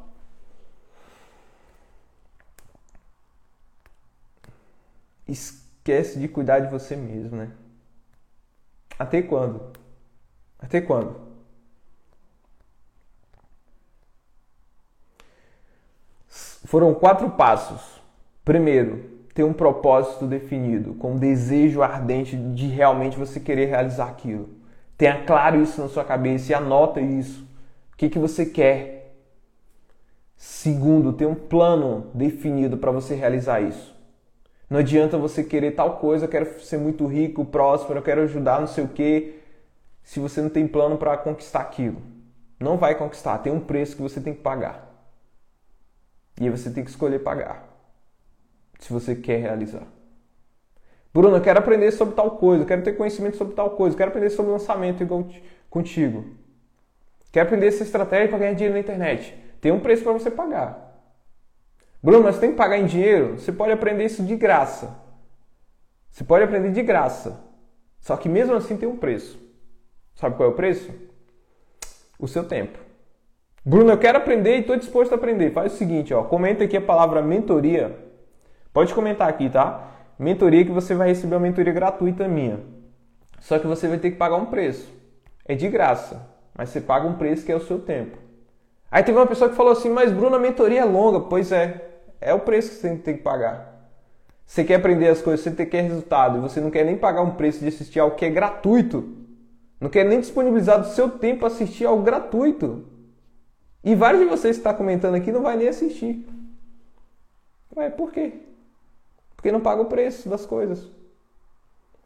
[5.30, 7.52] Esquece de cuidar de você mesmo, né?
[8.98, 9.62] Até quando?
[10.58, 11.16] Até quando?
[16.28, 18.02] Foram quatro passos.
[18.44, 24.50] Primeiro, ter um propósito definido, com um desejo ardente de realmente você querer realizar aquilo.
[24.98, 27.48] Tenha claro isso na sua cabeça e anota isso.
[27.94, 29.16] O que, que você quer?
[30.36, 33.99] Segundo, ter um plano definido para você realizar isso.
[34.70, 38.60] Não adianta você querer tal coisa, eu quero ser muito rico, próspero, eu quero ajudar,
[38.60, 39.40] não sei o quê,
[40.04, 42.02] se você não tem plano para conquistar aquilo.
[42.60, 44.88] Não vai conquistar, tem um preço que você tem que pagar.
[46.40, 47.68] E aí você tem que escolher pagar
[48.80, 49.84] se você quer realizar.
[51.14, 53.98] Bruno, eu quero aprender sobre tal coisa, eu quero ter conhecimento sobre tal coisa, eu
[53.98, 55.28] quero aprender sobre lançamento igual
[55.70, 56.26] contigo.
[57.32, 59.36] Quero aprender essa estratégia para ganhar dinheiro na internet.
[59.60, 60.89] Tem um preço para você pagar.
[62.02, 63.38] Bruno, mas tem que pagar em dinheiro?
[63.38, 64.96] Você pode aprender isso de graça.
[66.10, 67.44] Você pode aprender de graça.
[68.00, 69.40] Só que mesmo assim tem um preço.
[70.16, 70.90] Sabe qual é o preço?
[72.18, 72.80] O seu tempo.
[73.66, 75.52] Bruno, eu quero aprender e estou disposto a aprender.
[75.52, 78.10] Faz o seguinte, ó, comenta aqui a palavra mentoria
[78.72, 79.88] Pode comentar aqui, tá?
[80.18, 82.60] Mentoria que você vai receber uma mentoria gratuita minha.
[83.40, 84.94] Só que você vai ter que pagar um preço.
[85.46, 88.18] É de graça, mas você paga um preço que é o seu tempo.
[88.92, 91.22] Aí teve uma pessoa que falou assim: Mas Bruno, a mentoria é longa.
[91.22, 91.89] Pois é,
[92.20, 93.70] é o preço que você tem que pagar.
[94.46, 97.36] Você quer aprender as coisas, você quer resultado e você não quer nem pagar um
[97.36, 99.18] preço de assistir algo que é gratuito.
[99.80, 102.86] Não quer nem disponibilizar do seu tempo assistir algo gratuito.
[103.84, 106.28] E vários de vocês que estão tá comentando aqui não vai nem assistir.
[107.76, 108.42] Ué, por quê?
[109.36, 110.86] Porque não paga o preço das coisas.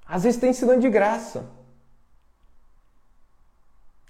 [0.05, 1.49] Às vezes tem ensinando de graça.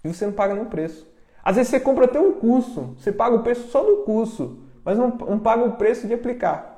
[0.03, 1.07] E você não paga nenhum preço.
[1.43, 4.97] Às vezes você compra até um curso, você paga o preço só do curso, mas
[4.97, 6.73] não, não paga o preço de aplicar.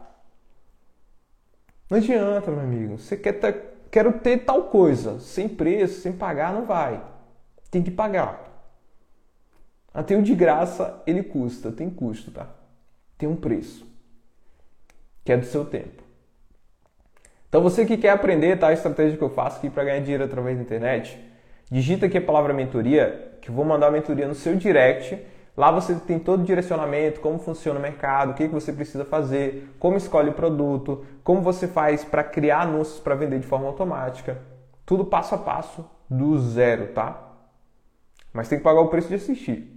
[1.90, 2.98] Não adianta, meu amigo.
[2.98, 7.04] Você quer ter, quero ter tal coisa, sem preço, sem pagar, não vai.
[7.70, 8.44] Tem que pagar.
[9.94, 12.50] Até o de graça ele custa, tem custo, tá?
[13.18, 13.88] Tem um preço,
[15.24, 16.04] que é do seu tempo.
[17.48, 20.26] Então você que quer aprender tá, a estratégia que eu faço aqui para ganhar dinheiro
[20.26, 21.18] através da internet,
[21.72, 25.18] digita aqui a palavra mentoria, que eu vou mandar a mentoria no seu direct.
[25.56, 29.06] Lá você tem todo o direcionamento, como funciona o mercado, o que, que você precisa
[29.06, 33.68] fazer, como escolhe o produto, como você faz para criar anúncios para vender de forma
[33.68, 34.38] automática.
[34.86, 37.22] Tudo passo a passo do zero, tá?
[38.34, 39.72] Mas tem que pagar o preço de assistir.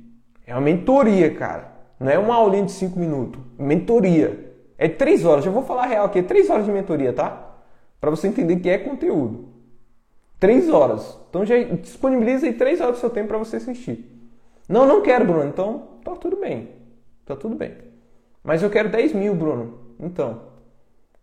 [0.47, 1.73] É uma mentoria, cara.
[2.01, 3.41] Não é uma aulinha de 5 minutos.
[3.57, 4.53] Mentoria.
[4.77, 5.45] É 3 horas.
[5.45, 6.19] Já vou falar real aqui.
[6.19, 7.49] É 3 horas de mentoria, tá?
[8.01, 9.49] para você entender que é conteúdo.
[10.39, 11.19] Três horas.
[11.29, 14.18] Então já disponibiliza aí três horas do seu tempo para você assistir.
[14.69, 15.49] Não, não quero, Bruno.
[15.49, 16.69] Então tá tudo bem.
[17.25, 17.77] Tá tudo bem.
[18.45, 19.95] Mas eu quero 10 mil, Bruno.
[19.99, 20.43] Então,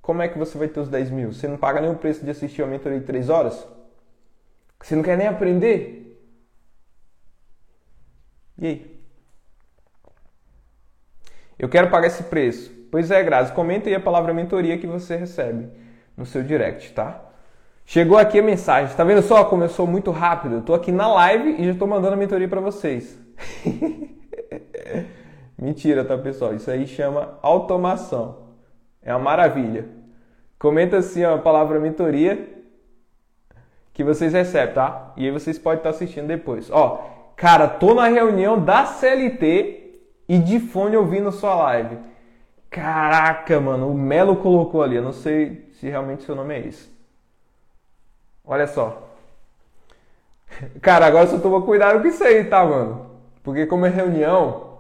[0.02, 1.32] como é que você vai ter os 10 mil?
[1.32, 3.68] Você não paga nem o preço de assistir a mentoria de 3 horas?
[4.82, 6.20] Você não quer nem aprender?
[8.58, 9.02] E aí?
[11.58, 12.72] Eu quero pagar esse preço.
[12.92, 15.70] Pois é, Grazi, comenta aí a palavra mentoria que você recebe
[16.16, 17.26] no seu direct, tá?
[17.86, 18.96] Chegou aqui a mensagem.
[18.96, 20.56] Tá vendo só sou muito rápido?
[20.56, 23.25] Eu tô aqui na live e já tô mandando a mentoria para vocês.
[25.58, 26.54] Mentira, tá, pessoal?
[26.54, 28.50] Isso aí chama automação.
[29.02, 29.88] É uma maravilha.
[30.60, 32.54] Comenta assim ó, a palavra mentoria
[33.94, 35.14] que vocês recebem, tá?
[35.16, 36.70] E aí vocês podem estar assistindo depois.
[36.70, 41.98] Ó, cara, tô na reunião da CLT e de fone ouvindo sua live.
[42.70, 44.98] Caraca, mano, o Melo colocou ali.
[44.98, 46.90] Eu não sei se realmente seu nome é esse.
[48.44, 49.16] Olha só.
[50.82, 53.15] Cara, agora só toma cuidado com isso aí, tá, mano?
[53.46, 54.80] Porque como é reunião,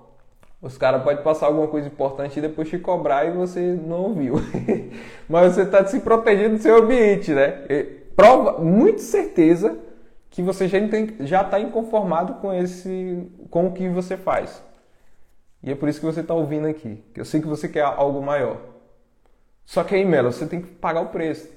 [0.59, 4.37] os caras podem passar alguma coisa importante e depois te cobrar e você não ouviu.
[5.29, 7.63] Mas você está se protegendo do seu ambiente, né?
[8.15, 9.77] Prova, muito certeza
[10.31, 10.67] que você
[11.19, 14.63] já está inconformado com esse, com o que você faz.
[15.61, 17.03] E é por isso que você está ouvindo aqui.
[17.15, 18.57] Eu sei que você quer algo maior.
[19.63, 21.47] Só que aí, Melo, você tem que pagar o preço.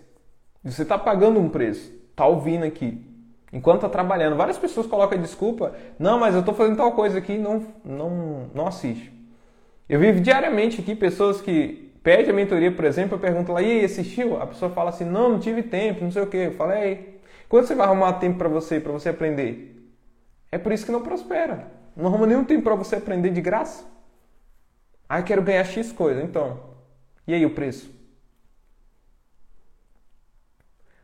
[0.62, 1.90] Você está pagando um preço.
[2.10, 3.07] Está ouvindo aqui.
[3.52, 4.36] Enquanto está trabalhando.
[4.36, 5.74] Várias pessoas colocam desculpa.
[5.98, 9.12] Não, mas eu estou fazendo tal coisa aqui não, não, não assiste.
[9.88, 13.80] Eu vivo diariamente aqui pessoas que pedem a mentoria, por exemplo, eu pergunto lá, e
[13.80, 14.40] aí, assistiu?
[14.40, 16.44] A pessoa fala assim, não, não tive tempo, não sei o quê.
[16.46, 19.90] Eu falei, quando você vai arrumar tempo para você, para você aprender?
[20.52, 21.70] É por isso que não prospera.
[21.96, 23.84] Não arruma nenhum tempo para você aprender de graça.
[25.08, 26.22] Ah, eu quero ganhar X coisa.
[26.22, 26.60] Então,
[27.26, 27.97] e aí o preço?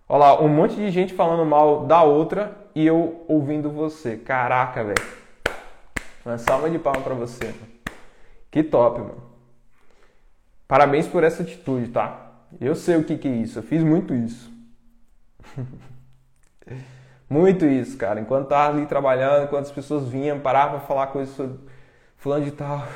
[0.09, 4.16] Olha lá, um monte de gente falando mal da outra e eu ouvindo você.
[4.16, 5.02] Caraca, velho.
[6.24, 7.55] Uma salva de palmas para você.
[8.50, 9.22] Que top, mano.
[10.68, 12.32] Parabéns por essa atitude, tá?
[12.61, 13.59] Eu sei o que, que é isso.
[13.59, 14.52] Eu fiz muito isso.
[17.28, 18.20] muito isso, cara.
[18.20, 21.59] Enquanto tava ali trabalhando, enquanto as pessoas vinham, paravam para falar coisas sobre
[22.16, 22.86] fulano de tal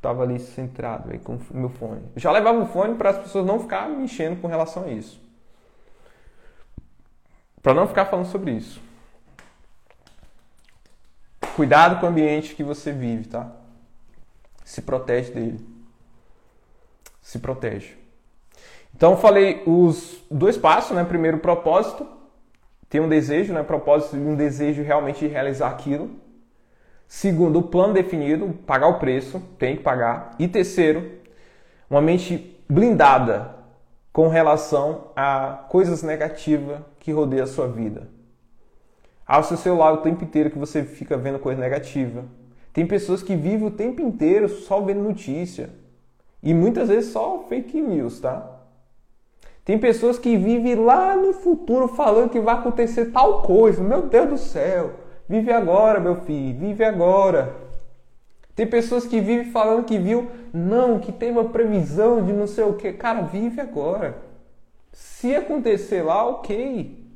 [0.00, 2.02] tava ali centrado aí, com o meu fone.
[2.14, 4.88] Eu já levava o fone para as pessoas não ficarem me enchendo com relação a
[4.88, 5.20] isso.
[7.62, 8.80] Para não ficar falando sobre isso.
[11.56, 13.50] Cuidado com o ambiente que você vive, tá?
[14.64, 15.66] Se protege dele.
[17.20, 17.96] Se protege.
[18.94, 21.04] Então falei os dois passos, né?
[21.04, 22.06] Primeiro, propósito.
[22.88, 23.62] Ter um desejo, né?
[23.62, 26.10] Propósito e um desejo realmente de realizar aquilo.
[27.08, 30.36] Segundo, o plano definido, pagar o preço, tem que pagar.
[30.38, 31.10] E terceiro,
[31.90, 33.57] uma mente blindada
[34.12, 38.08] com relação a coisas negativas que rodeiam a sua vida.
[39.26, 42.24] Ao seu celular o tempo inteiro que você fica vendo coisa negativa.
[42.72, 45.70] Tem pessoas que vivem o tempo inteiro só vendo notícia.
[46.42, 48.58] E muitas vezes só fake news, tá?
[49.64, 53.82] Tem pessoas que vivem lá no futuro falando que vai acontecer tal coisa.
[53.82, 54.92] Meu Deus do céu!
[55.28, 57.54] Vive agora, meu filho, vive agora.
[58.58, 62.64] Tem pessoas que vivem falando que viu, não, que tem uma previsão de não sei
[62.64, 62.92] o que.
[62.92, 64.20] Cara, vive agora.
[64.92, 67.08] Se acontecer lá, ok.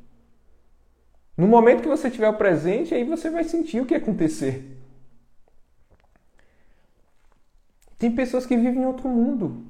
[1.35, 4.79] No momento que você estiver presente, aí você vai sentir o que acontecer.
[7.99, 9.65] Tem pessoas que vivem em outro mundo.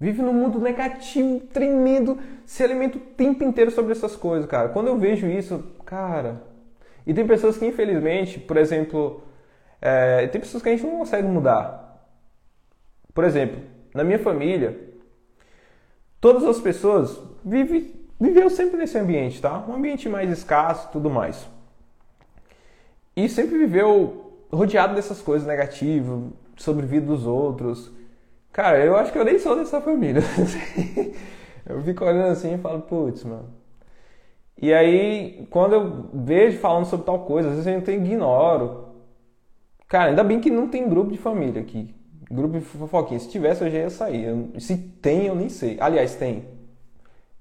[0.00, 4.70] Vive num mundo negativo, tremendo, se alimenta o tempo inteiro sobre essas coisas, cara.
[4.70, 6.42] Quando eu vejo isso, cara.
[7.06, 9.22] E tem pessoas que, infelizmente, por exemplo,
[9.84, 12.08] é, tem pessoas que a gente não consegue mudar.
[13.12, 13.62] Por exemplo,
[13.94, 14.76] na minha família,
[16.20, 19.64] todas as pessoas vivem, viveu sempre nesse ambiente, tá?
[19.68, 21.46] Um ambiente mais escasso, tudo mais.
[23.14, 27.92] E sempre viveu rodeado dessas coisas negativas, sobre vida dos outros
[28.54, 30.22] Cara, eu acho que eu nem sou dessa família.
[31.66, 33.48] eu fico olhando assim e falo, putz, mano.
[34.62, 38.93] E aí, quando eu vejo falando sobre tal coisa, às vezes eu então ignoro.
[39.88, 41.94] Cara, ainda bem que não tem grupo de família aqui.
[42.30, 43.20] Grupo de fofoquinha.
[43.20, 44.24] Se tivesse, eu já ia sair.
[44.24, 45.76] Eu, se tem, eu nem sei.
[45.80, 46.44] Aliás, tem.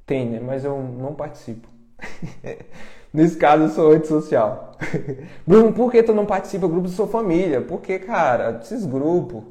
[0.05, 0.39] Tem, né?
[0.39, 1.67] Mas eu não participo.
[3.13, 4.71] Nesse caso, eu sou antissocial.
[5.47, 7.61] Bruno, por que tu não participa do grupo da sua família?
[7.61, 9.43] Porque, cara, esses grupos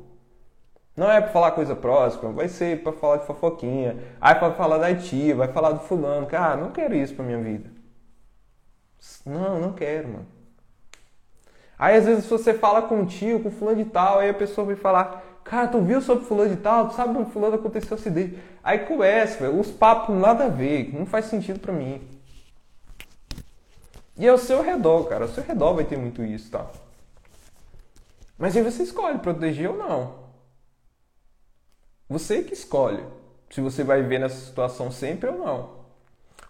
[0.96, 3.96] não é para falar coisa próxima, vai ser para falar de fofoquinha.
[4.20, 6.26] Aí para falar da tia, vai falar do fulano.
[6.26, 7.70] Cara, não quero isso pra minha vida.
[9.26, 10.26] Não, não quero, mano.
[11.82, 14.76] Aí às vezes você fala com tio, com fulano de tal, aí a pessoa vai
[14.76, 16.86] falar, cara, tu viu sobre fulano de tal?
[16.86, 18.38] Tu sabe que fulano aconteceu acidente?
[18.62, 22.00] Aí começa, velho, os papos nada a ver, não faz sentido para mim.
[24.16, 26.68] E é ao seu redor, cara, ao seu redor vai ter muito isso, tá?
[28.38, 30.14] Mas aí você escolhe proteger ou não.
[32.08, 33.02] Você que escolhe
[33.50, 35.70] se você vai viver nessa situação sempre ou não.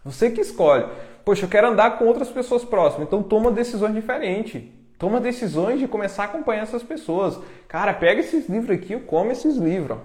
[0.05, 0.87] Você que escolhe.
[1.25, 4.82] Poxa, eu quero andar com outras pessoas próximas, então toma decisões diferentes.
[5.03, 7.37] Toma decisões de começar a acompanhar essas pessoas.
[7.67, 9.99] Cara, pega esses livros aqui, come esses livros.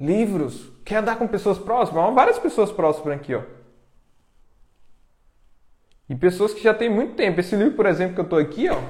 [0.00, 0.72] Livros.
[0.82, 2.02] Quer andar com pessoas próximas?
[2.02, 3.42] Há várias pessoas próximas aqui, ó.
[6.08, 7.38] E pessoas que já têm muito tempo.
[7.38, 8.80] Esse livro, por exemplo, que eu estou aqui, ó.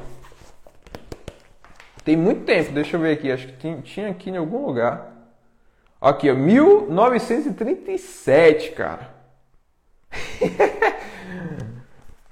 [2.05, 5.16] Tem muito tempo, deixa eu ver aqui, acho que tinha aqui em algum lugar.
[6.01, 9.12] Aqui, ó, 1937, cara.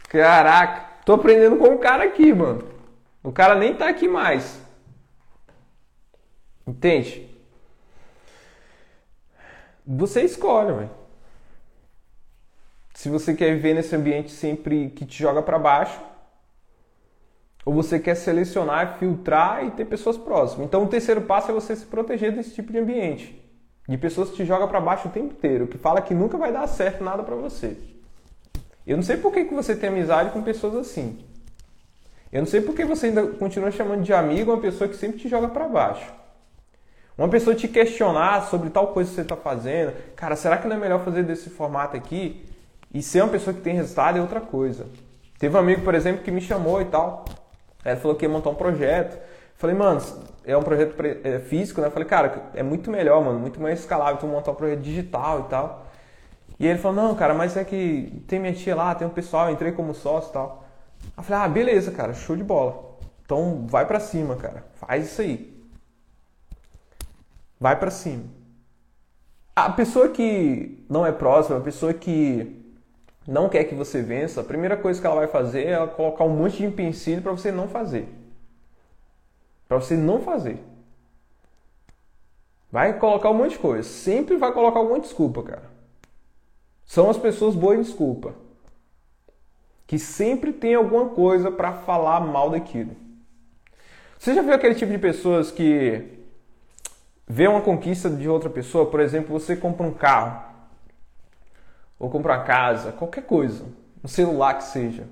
[0.08, 2.62] Caraca, tô aprendendo com o cara aqui, mano.
[3.24, 4.60] O cara nem tá aqui mais.
[6.66, 7.34] Entende?
[9.86, 10.90] Você escolhe, velho.
[12.92, 15.98] Se você quer viver nesse ambiente sempre que te joga para baixo,
[17.64, 20.66] ou você quer selecionar, filtrar e ter pessoas próximas.
[20.66, 23.50] Então, o terceiro passo é você se proteger desse tipo de ambiente,
[23.88, 26.52] de pessoas que te jogam para baixo o tempo inteiro, que fala que nunca vai
[26.52, 27.97] dar certo nada para você.
[28.88, 31.18] Eu não sei por que, que você tem amizade com pessoas assim.
[32.32, 35.18] Eu não sei por que você ainda continua chamando de amigo uma pessoa que sempre
[35.18, 36.10] te joga para baixo.
[37.16, 40.74] Uma pessoa te questionar sobre tal coisa que você está fazendo, cara, será que não
[40.74, 42.46] é melhor fazer desse formato aqui?
[42.94, 44.86] E ser uma pessoa que tem resultado é outra coisa.
[45.38, 47.26] Teve um amigo, por exemplo, que me chamou e tal.
[47.84, 49.18] Ele falou que ia montar um projeto.
[49.56, 50.00] Falei, mano,
[50.46, 51.90] é um projeto é, físico, né?
[51.90, 55.50] Falei, cara, é muito melhor, mano, muito mais escalável tu montar um projeto digital e
[55.50, 55.87] tal.
[56.58, 59.50] E ele falou, não, cara, mas é que tem minha tia lá, tem um pessoal,
[59.50, 60.64] entrei como sócio e tal.
[61.16, 62.96] Eu falei, ah, beleza, cara, show de bola.
[63.24, 64.64] Então vai pra cima, cara.
[64.74, 65.56] Faz isso aí.
[67.60, 68.24] Vai pra cima.
[69.54, 72.56] A pessoa que não é próxima, a pessoa que
[73.26, 76.36] não quer que você vença, a primeira coisa que ela vai fazer é colocar um
[76.36, 78.08] monte de empecilho para você não fazer.
[79.68, 80.58] Para você não fazer.
[82.70, 83.82] Vai colocar um monte de coisa.
[83.88, 85.77] Sempre vai colocar um de desculpa, cara.
[86.88, 88.34] São as pessoas boas desculpa.
[89.86, 92.96] Que sempre tem alguma coisa para falar mal daquilo.
[94.18, 96.02] Você já viu aquele tipo de pessoas que
[97.26, 98.86] vê uma conquista de outra pessoa?
[98.86, 100.42] Por exemplo, você compra um carro
[101.98, 103.66] ou compra uma casa, qualquer coisa,
[104.02, 105.06] um celular que seja.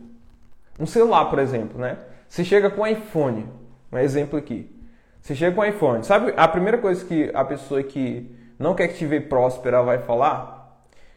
[0.80, 1.98] Um celular, por exemplo, né?
[2.26, 3.46] Você chega com um iPhone,
[3.92, 4.74] um exemplo aqui.
[5.20, 6.04] Você chega com um iPhone.
[6.04, 9.98] Sabe a primeira coisa que a pessoa que não quer que te ver próspera vai
[9.98, 10.55] falar?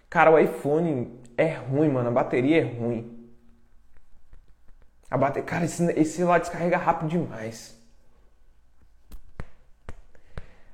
[0.09, 2.09] Cara, o iPhone é ruim, mano.
[2.09, 3.29] A bateria é ruim.
[5.09, 7.77] A bateria, cara, esse, esse celular descarrega rápido demais.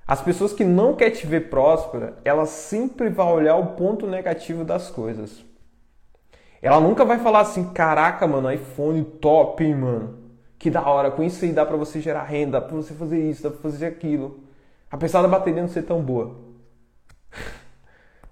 [0.07, 4.63] As pessoas que não querem te ver próspera, ela sempre vai olhar o ponto negativo
[4.63, 5.43] das coisas.
[6.61, 10.19] Ela nunca vai falar assim, caraca, mano, iPhone top, hein, mano.
[10.59, 13.19] Que da hora, com isso aí dá pra você gerar renda, dá pra você fazer
[13.29, 14.39] isso, dá pra fazer aquilo.
[14.89, 16.35] Apesar da bateria não ser tão boa.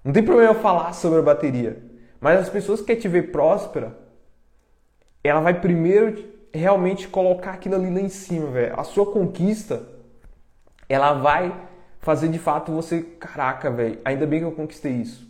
[0.04, 1.82] Não tem problema eu falar sobre a bateria.
[2.20, 3.98] Mas as pessoas que querem te ver próspera,
[5.22, 8.78] ela vai primeiro realmente colocar aquilo ali lá em cima, velho.
[8.78, 9.82] A sua conquista,
[10.88, 11.54] ela vai
[12.00, 15.26] fazer de fato você, caraca, velho, ainda bem que eu conquistei isso.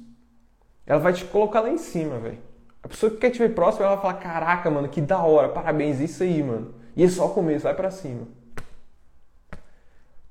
[0.85, 2.39] Ela vai te colocar lá em cima, velho.
[2.83, 5.49] A pessoa que quer te ver próximo, ela vai falar, caraca, mano, que da hora,
[5.49, 6.75] parabéns, isso aí, mano.
[6.97, 8.27] E é só o começo, vai para cima.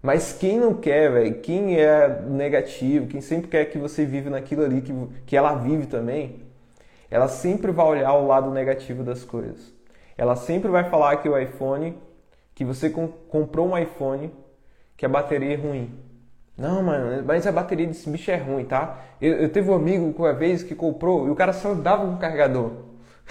[0.03, 4.61] Mas quem não quer, velho, quem é negativo, quem sempre quer que você vive naquilo
[4.61, 4.93] ali, que,
[5.25, 6.41] que ela vive também,
[7.09, 9.73] ela sempre vai olhar o lado negativo das coisas.
[10.17, 11.97] Ela sempre vai falar que o iPhone,
[12.53, 14.29] que você comprou um iPhone,
[14.97, 15.97] que a bateria é ruim.
[16.57, 18.99] Não, mano, mas a bateria desse bicho é ruim, tá?
[19.21, 22.17] Eu, eu teve um amigo uma vez que comprou e o cara só andava com
[22.17, 22.71] carregador.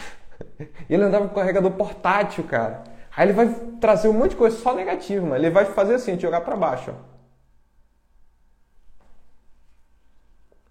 [0.89, 2.83] ele andava com carregador portátil, cara.
[3.15, 3.49] Aí ele vai
[3.81, 5.37] trazer um monte de coisa só negativa, mano.
[5.37, 7.13] Ele vai fazer assim, te jogar para baixo, ó.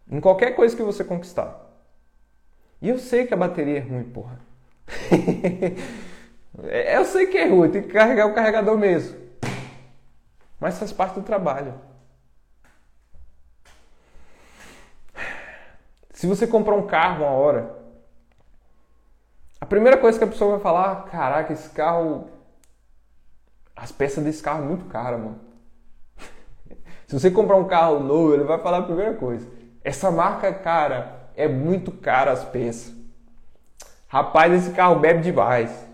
[0.09, 1.69] Em qualquer coisa que você conquistar.
[2.81, 4.39] E eu sei que a bateria é ruim, porra.
[6.93, 9.17] eu sei que é ruim, tem que carregar o carregador mesmo.
[10.59, 11.73] Mas faz parte do trabalho.
[16.11, 17.80] Se você comprar um carro uma hora,
[19.61, 22.27] a primeira coisa que a pessoa vai falar, caraca, esse carro.
[23.75, 25.39] As peças desse carro é muito cara, mano.
[27.07, 29.47] Se você comprar um carro novo, ele vai falar a primeira coisa.
[29.83, 32.93] Essa marca, cara, é muito cara as peças.
[34.07, 35.87] Rapaz, esse carro bebe demais.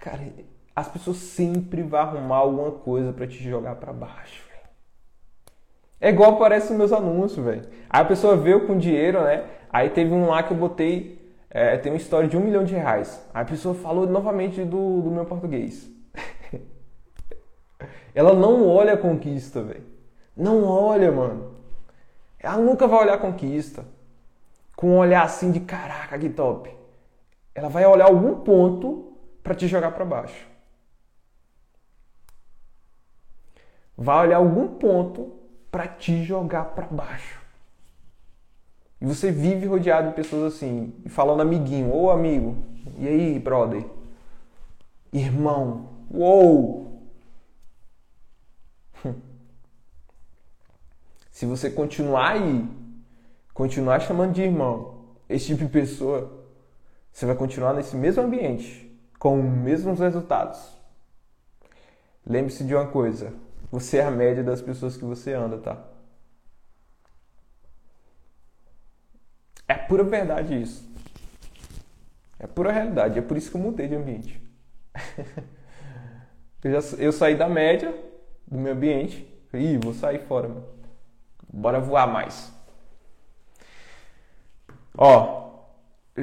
[0.00, 0.22] Cara,
[0.74, 4.45] as pessoas sempre vão arrumar alguma coisa para te jogar para baixo.
[6.00, 7.62] É igual aparece nos meus anúncios, velho.
[7.88, 9.44] Aí a pessoa veio com dinheiro, né?
[9.70, 12.74] Aí teve um lá que eu botei, é, tem uma história de um milhão de
[12.74, 13.22] reais.
[13.32, 15.90] Aí a pessoa falou novamente do, do meu português.
[18.14, 19.84] Ela não olha a conquista, velho.
[20.36, 21.54] Não olha, mano.
[22.38, 23.84] Ela nunca vai olhar a conquista
[24.76, 26.70] com um olhar assim de caraca, que top.
[27.54, 30.46] Ela vai olhar algum ponto para te jogar para baixo.
[33.96, 35.35] Vai olhar algum ponto
[35.76, 37.38] para te jogar para baixo.
[38.98, 42.56] E você vive rodeado de pessoas assim, falando amiguinho, ou amigo,
[42.96, 43.84] e aí, brother?
[45.12, 47.02] Irmão, uou!
[51.30, 52.66] Se você continuar aí,
[53.52, 56.42] continuar chamando de irmão esse tipo de pessoa,
[57.12, 60.74] você vai continuar nesse mesmo ambiente, com os mesmos resultados.
[62.26, 63.44] Lembre-se de uma coisa:
[63.78, 65.76] você é a média das pessoas que você anda, tá?
[69.86, 70.86] pura verdade isso.
[72.38, 73.18] É pura realidade.
[73.18, 74.40] É por isso que eu mudei de ambiente.
[76.62, 77.94] eu, já, eu saí da média
[78.46, 79.26] do meu ambiente.
[79.52, 80.66] Ih, vou sair fora, mano.
[81.48, 82.52] Bora voar mais.
[84.96, 85.64] Ó,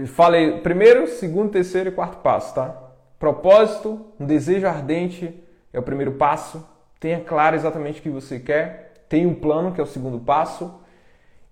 [0.07, 2.91] falei primeiro, segundo, terceiro e quarto passo, tá?
[3.17, 5.33] Propósito, um desejo ardente
[5.71, 6.72] é o primeiro passo.
[7.03, 9.03] Tenha claro exatamente o que você quer.
[9.09, 10.73] Tenha um plano, que é o segundo passo.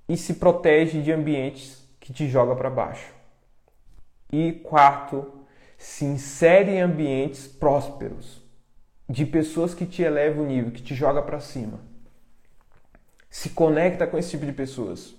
[0.07, 3.13] E se protege de ambientes que te joga para baixo.
[4.31, 5.29] E quarto,
[5.77, 8.41] se insere em ambientes prósperos,
[9.09, 11.81] de pessoas que te elevam o nível, que te joga para cima.
[13.29, 15.13] Se conecta com esse tipo de pessoas.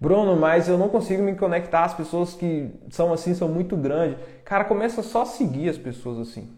[0.00, 1.84] Bruno, mas eu não consigo me conectar.
[1.84, 4.18] As pessoas que são assim são muito grandes.
[4.44, 6.50] Cara, começa só a seguir as pessoas assim.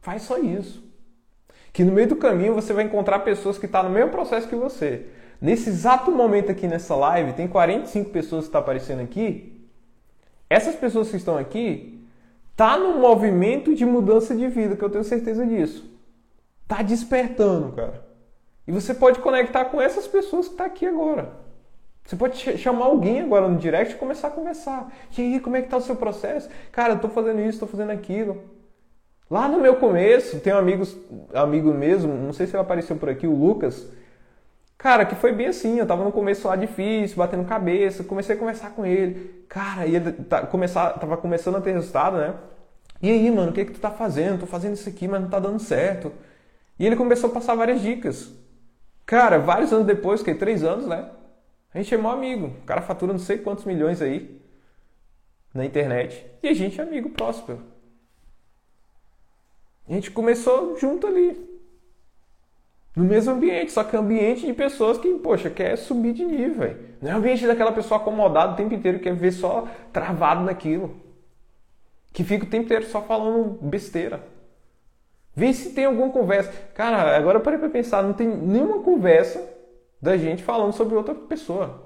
[0.00, 0.85] Faz só isso.
[1.76, 4.48] Que no meio do caminho você vai encontrar pessoas que estão tá no mesmo processo
[4.48, 5.08] que você.
[5.38, 9.68] Nesse exato momento aqui nessa live, tem 45 pessoas que estão tá aparecendo aqui.
[10.48, 12.02] Essas pessoas que estão aqui
[12.56, 15.84] tá num movimento de mudança de vida, que eu tenho certeza disso.
[16.66, 18.06] Tá despertando, cara.
[18.66, 21.30] E você pode conectar com essas pessoas que estão tá aqui agora.
[22.06, 24.90] Você pode chamar alguém agora no direct e começar a conversar.
[25.18, 26.48] E aí, como é que tá o seu processo?
[26.72, 28.55] Cara, eu tô fazendo isso, tô fazendo aquilo.
[29.28, 30.84] Lá no meu começo, tem um amigo,
[31.34, 33.86] amigo mesmo, não sei se ele apareceu por aqui, o Lucas.
[34.78, 38.38] Cara, que foi bem assim, eu tava no começo lá difícil, batendo cabeça, comecei a
[38.38, 39.44] conversar com ele.
[39.48, 42.34] Cara, e ele tá, começar, tava começando a ter resultado, né?
[43.02, 44.40] E aí, mano, o que é que tu tá fazendo?
[44.40, 46.12] Tô fazendo isso aqui, mas não tá dando certo.
[46.78, 48.32] E ele começou a passar várias dicas.
[49.04, 51.10] Cara, vários anos depois, que três anos, né?
[51.72, 52.46] A gente é meu amigo.
[52.62, 54.40] O cara fatura não sei quantos milhões aí
[55.54, 56.24] na internet.
[56.42, 57.60] E a gente é amigo próspero.
[59.88, 61.46] A gente começou junto ali.
[62.94, 66.76] No mesmo ambiente, só que é ambiente de pessoas que, poxa, quer subir de nível.
[67.02, 70.96] Não é ambiente daquela pessoa acomodada o tempo inteiro, que quer ver só travado naquilo.
[72.12, 74.22] Que fica o tempo inteiro só falando besteira.
[75.34, 76.50] Vê se tem alguma conversa.
[76.74, 79.46] Cara, agora eu parei pra pensar, não tem nenhuma conversa
[80.00, 81.82] da gente falando sobre outra pessoa.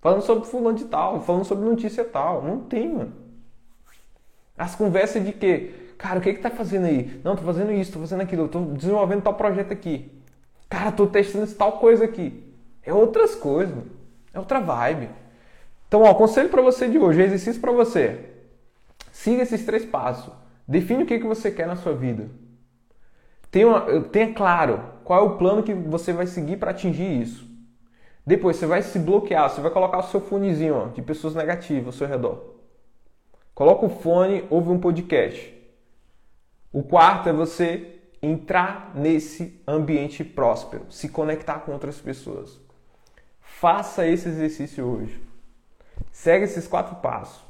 [0.00, 2.42] Falando sobre fulano de tal, falando sobre notícia tal.
[2.42, 3.12] Não tem, mano.
[4.56, 7.20] As conversas de que, cara, o que que tá fazendo aí?
[7.22, 10.10] Não, tô fazendo isso, tô fazendo aquilo, tô desenvolvendo tal projeto aqui.
[10.66, 12.42] Cara, tô testando tal coisa aqui.
[12.82, 13.76] É outras coisas.
[14.32, 15.10] É outra vibe.
[15.86, 18.30] Então, ó, conselho para você de hoje, exercício para você.
[19.12, 20.32] Siga esses três passos.
[20.66, 22.30] Define o que, que você quer na sua vida.
[23.50, 27.46] Tenha, tenha claro qual é o plano que você vai seguir para atingir isso.
[28.24, 31.86] Depois você vai se bloquear, você vai colocar o seu fonezinho ó, de pessoas negativas
[31.88, 32.54] ao seu redor.
[33.54, 35.59] Coloca o fone, ouve um podcast.
[36.72, 42.60] O quarto é você entrar nesse ambiente próspero, se conectar com outras pessoas.
[43.40, 45.20] Faça esse exercício hoje.
[46.12, 47.42] Segue esses quatro passos.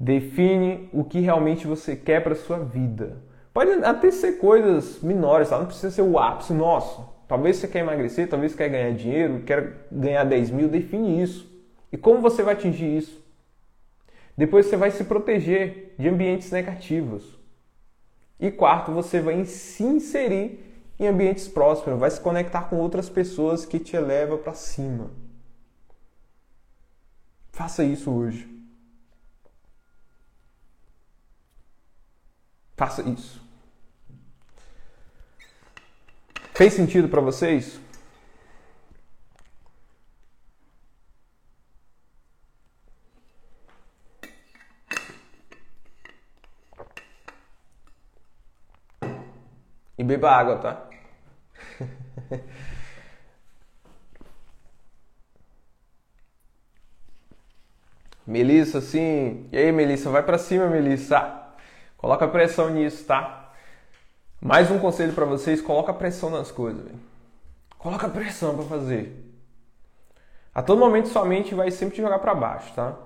[0.00, 3.22] Define o que realmente você quer para sua vida.
[3.52, 5.58] Pode até ser coisas menores, tá?
[5.58, 7.06] não precisa ser o ápice nosso.
[7.28, 11.50] Talvez você quer emagrecer, talvez você quer ganhar dinheiro, quer ganhar 10 mil, define isso.
[11.92, 13.22] E como você vai atingir isso?
[14.36, 17.35] Depois você vai se proteger de ambientes negativos.
[18.38, 20.60] E quarto, você vai se inserir
[20.98, 25.10] em ambientes prósperos, vai se conectar com outras pessoas que te elevam para cima.
[27.52, 28.46] Faça isso hoje.
[32.76, 33.42] Faça isso.
[36.54, 37.80] Fez sentido para vocês?
[50.06, 50.82] Beba água, tá?
[58.26, 59.48] Melissa, sim.
[59.52, 61.44] E aí, Melissa, vai para cima, Melissa.
[61.96, 63.52] Coloca pressão nisso, tá?
[64.40, 66.84] Mais um conselho para vocês: coloca pressão nas coisas.
[66.84, 66.98] Véio.
[67.78, 69.24] Coloca pressão para fazer.
[70.54, 72.96] A todo momento sua mente vai sempre te jogar para baixo, tá?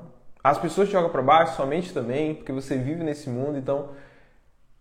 [0.42, 3.90] As pessoas te jogam para baixo, sua mente também, porque você vive nesse mundo, então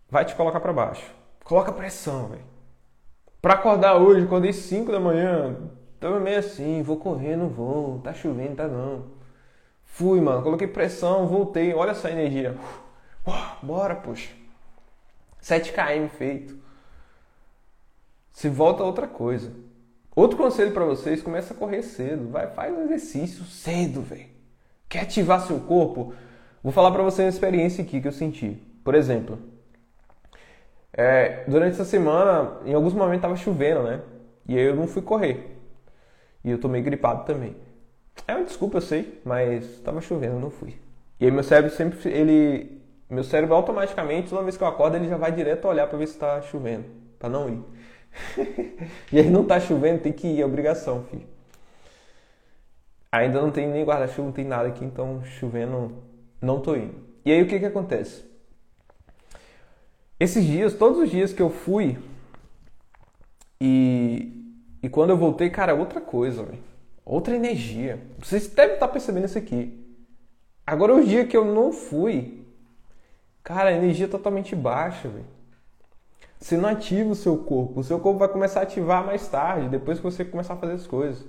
[0.09, 1.18] vai te colocar para baixo.
[1.49, 2.43] Coloca pressão, velho.
[3.41, 5.57] Para acordar hoje, acordei 5 da manhã,
[5.99, 9.05] tava meio assim, vou correr, não vou, tá chovendo, tá não.
[9.83, 12.55] Fui, mano, coloquei pressão, voltei, olha essa energia.
[13.25, 14.29] Uh, bora, poxa.
[15.41, 16.55] 7 km feito.
[18.31, 19.51] Se volta outra coisa.
[20.15, 24.29] Outro conselho para vocês, começa a correr cedo, vai, faz um exercício cedo, velho.
[24.87, 26.13] Quer ativar seu corpo?
[26.61, 28.61] Vou falar para vocês uma experiência aqui que eu senti.
[28.83, 29.48] Por exemplo,
[30.93, 34.01] é, durante essa semana, em alguns momentos estava chovendo, né?
[34.47, 35.57] E aí eu não fui correr.
[36.43, 37.55] E eu tô meio gripado também.
[38.27, 40.75] É uma desculpa, eu sei, mas estava chovendo, não fui.
[41.19, 45.07] E aí meu cérebro sempre, ele, meu cérebro automaticamente, toda vez que eu acordo, ele
[45.07, 46.85] já vai direto olhar para ver se está chovendo,
[47.17, 47.63] para não ir.
[49.11, 51.27] e aí não tá chovendo, tem que ir, é obrigação, filho.
[53.11, 55.91] Ainda não tem nem guarda-chuva, não tem nada aqui, então chovendo,
[56.41, 56.95] não tô indo.
[57.25, 58.28] E aí o que que acontece?
[60.19, 61.97] Esses dias, todos os dias que eu fui
[63.61, 66.61] e, e quando eu voltei, cara, outra coisa, véio.
[67.05, 67.99] outra energia.
[68.19, 69.85] Vocês devem estar percebendo isso aqui.
[70.67, 72.45] Agora, os dias que eu não fui,
[73.43, 75.25] cara, a energia é totalmente baixa, velho.
[76.37, 77.79] Você não ativa o seu corpo.
[77.79, 80.73] O seu corpo vai começar a ativar mais tarde, depois que você começar a fazer
[80.73, 81.25] as coisas.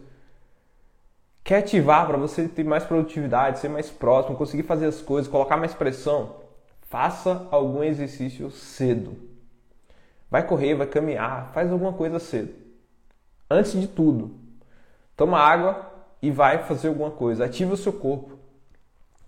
[1.43, 5.57] Quer ativar para você ter mais produtividade, ser mais próximo, conseguir fazer as coisas, colocar
[5.57, 6.40] mais pressão?
[6.91, 9.17] Faça algum exercício cedo.
[10.29, 12.53] Vai correr, vai caminhar, faz alguma coisa cedo.
[13.49, 14.33] Antes de tudo,
[15.17, 15.89] toma água
[16.21, 17.45] e vai fazer alguma coisa.
[17.45, 18.37] Ativa o seu corpo.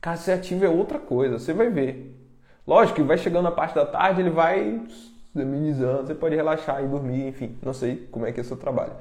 [0.01, 2.19] Caso você ative é outra coisa, você vai ver.
[2.67, 4.85] Lógico que vai chegando a parte da tarde, ele vai
[5.33, 8.57] amenizando, você pode relaxar e dormir, enfim, não sei como é que é o seu
[8.57, 8.95] trabalho.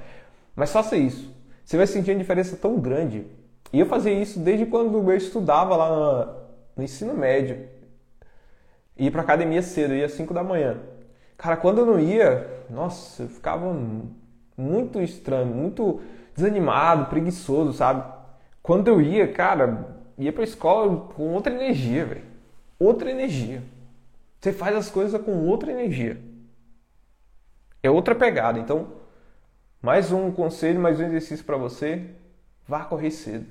[0.56, 1.34] Mas faça isso.
[1.66, 3.26] Você vai sentir uma diferença tão grande.
[3.74, 6.36] E eu fazia isso desde quando eu estudava lá
[6.78, 7.81] no ensino médio.
[9.02, 10.78] Ia pra academia cedo, ia às 5 da manhã.
[11.36, 13.76] Cara, quando eu não ia, nossa, eu ficava
[14.56, 16.02] muito estranho, muito
[16.36, 18.04] desanimado, preguiçoso, sabe?
[18.62, 22.22] Quando eu ia, cara, ia pra escola com outra energia, velho.
[22.78, 23.64] Outra energia.
[24.40, 26.22] Você faz as coisas com outra energia.
[27.82, 28.60] É outra pegada.
[28.60, 28.88] Então,
[29.82, 32.06] mais um conselho, mais um exercício para você.
[32.68, 33.48] Vá correr cedo.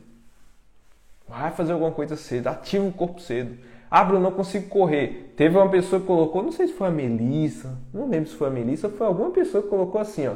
[1.26, 2.46] Vai fazer alguma coisa cedo.
[2.46, 3.58] Ativa o corpo cedo.
[3.90, 5.34] Ah, Bruno, não consigo correr.
[5.36, 8.46] Teve uma pessoa que colocou, não sei se foi a Melissa, não lembro se foi
[8.46, 10.34] a Melissa, foi alguma pessoa que colocou assim, ó,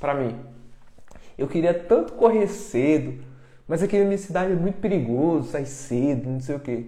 [0.00, 0.36] para mim.
[1.38, 3.22] Eu queria tanto correr cedo,
[3.68, 6.86] mas aqui na minha cidade é muito perigoso, sair cedo, não sei o quê.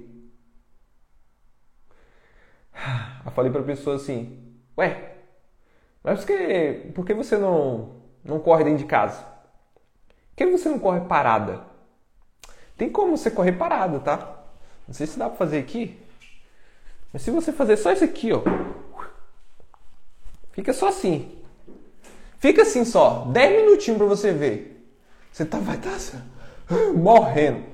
[3.24, 5.12] Eu falei para a pessoa assim: Ué,
[6.02, 9.22] mas por que, por que você não, não corre dentro de casa?
[10.30, 11.64] Por que você não corre parada?
[12.76, 14.44] Tem como você correr parada, tá?
[14.86, 16.07] Não sei se dá para fazer aqui.
[17.12, 18.42] Mas se você fazer só isso aqui, ó.
[20.52, 21.38] Fica só assim.
[22.38, 23.24] Fica assim só.
[23.26, 24.92] 10 minutinhos para você ver.
[25.32, 26.18] Você tá, vai estar tá, assim,
[26.96, 27.64] morrendo.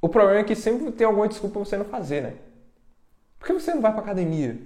[0.00, 2.34] O problema é que sempre tem alguma desculpa pra você não fazer, né?
[3.38, 4.58] Por que você não vai pra academia?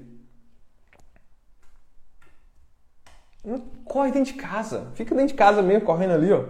[3.44, 4.90] Não corre dentro de casa.
[4.94, 6.44] Fica dentro de casa mesmo, correndo ali, ó.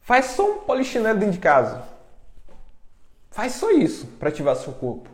[0.00, 1.91] Faz só um polichinelo dentro de casa.
[3.32, 5.10] Faz só isso para ativar seu corpo.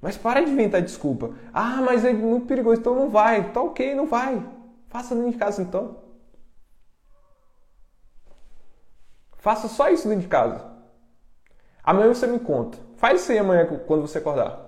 [0.00, 1.30] Mas para de inventar desculpa.
[1.52, 3.52] Ah, mas é muito perigoso, então não vai.
[3.52, 4.42] Tá ok, não vai.
[4.88, 5.96] Faça dentro de casa então.
[9.38, 10.64] Faça só isso dentro de casa.
[11.82, 12.78] Amanhã você me conta.
[12.96, 14.64] Faz isso aí amanhã quando você acordar.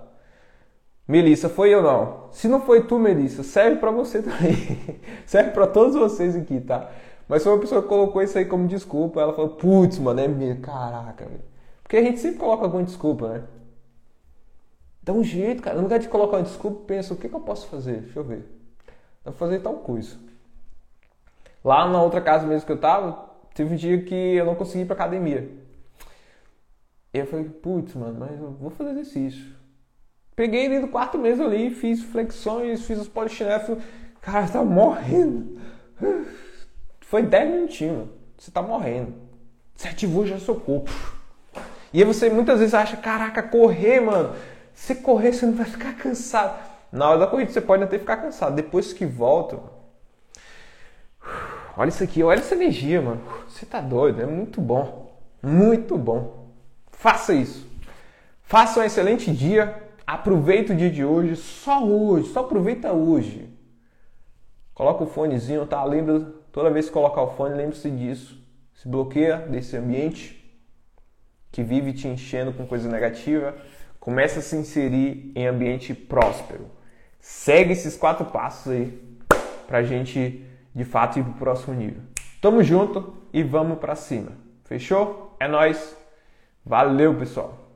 [1.07, 2.29] Melissa, foi eu não?
[2.31, 4.99] Se não foi tu, Melissa, serve para você também.
[5.25, 6.91] serve para todos vocês aqui, tá?
[7.27, 9.19] Mas foi uma pessoa que colocou isso aí como desculpa.
[9.19, 10.55] Ela falou, putz, mano, é minha.
[10.57, 11.56] Caraca, velho.
[11.87, 13.43] Porque a gente sempre coloca alguma desculpa, né?
[15.01, 15.77] Dá um jeito, cara.
[15.77, 18.01] No lugar de colocar uma desculpa, pensa, o que, que eu posso fazer?
[18.01, 18.39] Deixa eu ver.
[19.23, 20.17] Dá pra fazer tal coisa.
[21.63, 24.83] Lá na outra casa mesmo que eu tava, teve um dia que eu não consegui
[24.83, 25.49] ir pra academia.
[27.13, 29.55] E eu falei, putz, mano, mas eu vou fazer exercício.
[30.35, 33.81] Peguei dentro do quarto mesmo ali, fiz flexões, fiz os polichinefos.
[34.19, 35.57] Cara, você tá morrendo.
[36.99, 38.11] Foi 10 minutinhos, mano.
[38.37, 39.13] Você tá morrendo.
[39.73, 40.91] Você ativou já seu corpo.
[41.97, 44.35] E aí você muitas vezes acha, caraca, correr, mano.
[44.71, 46.55] Se correr, você não vai ficar cansado.
[46.91, 48.55] Na hora da corrida você pode até ficar cansado.
[48.55, 49.57] Depois que volta,
[51.75, 53.19] olha isso aqui, olha essa energia, mano.
[53.49, 55.11] Você tá doido, é muito bom.
[55.41, 56.51] Muito bom.
[56.91, 57.67] Faça isso.
[58.43, 59.81] Faça um excelente dia.
[60.05, 63.49] Aproveita o dia de hoje, só hoje, só aproveita hoje.
[64.75, 65.83] Coloca o fonezinho, tá?
[65.83, 68.39] Lembra, toda vez que colocar o fone, lembre-se disso.
[68.75, 70.36] Se bloqueia desse ambiente
[71.57, 73.55] que vive te enchendo com coisa negativa,
[73.99, 76.69] começa a se inserir em ambiente próspero.
[77.19, 79.17] Segue esses quatro passos aí
[79.65, 82.03] pra gente de fato ir pro próximo nível.
[82.39, 84.33] Tamo junto e vamos para cima.
[84.65, 85.35] Fechou?
[85.39, 85.97] É nós.
[86.63, 87.66] Valeu, pessoal.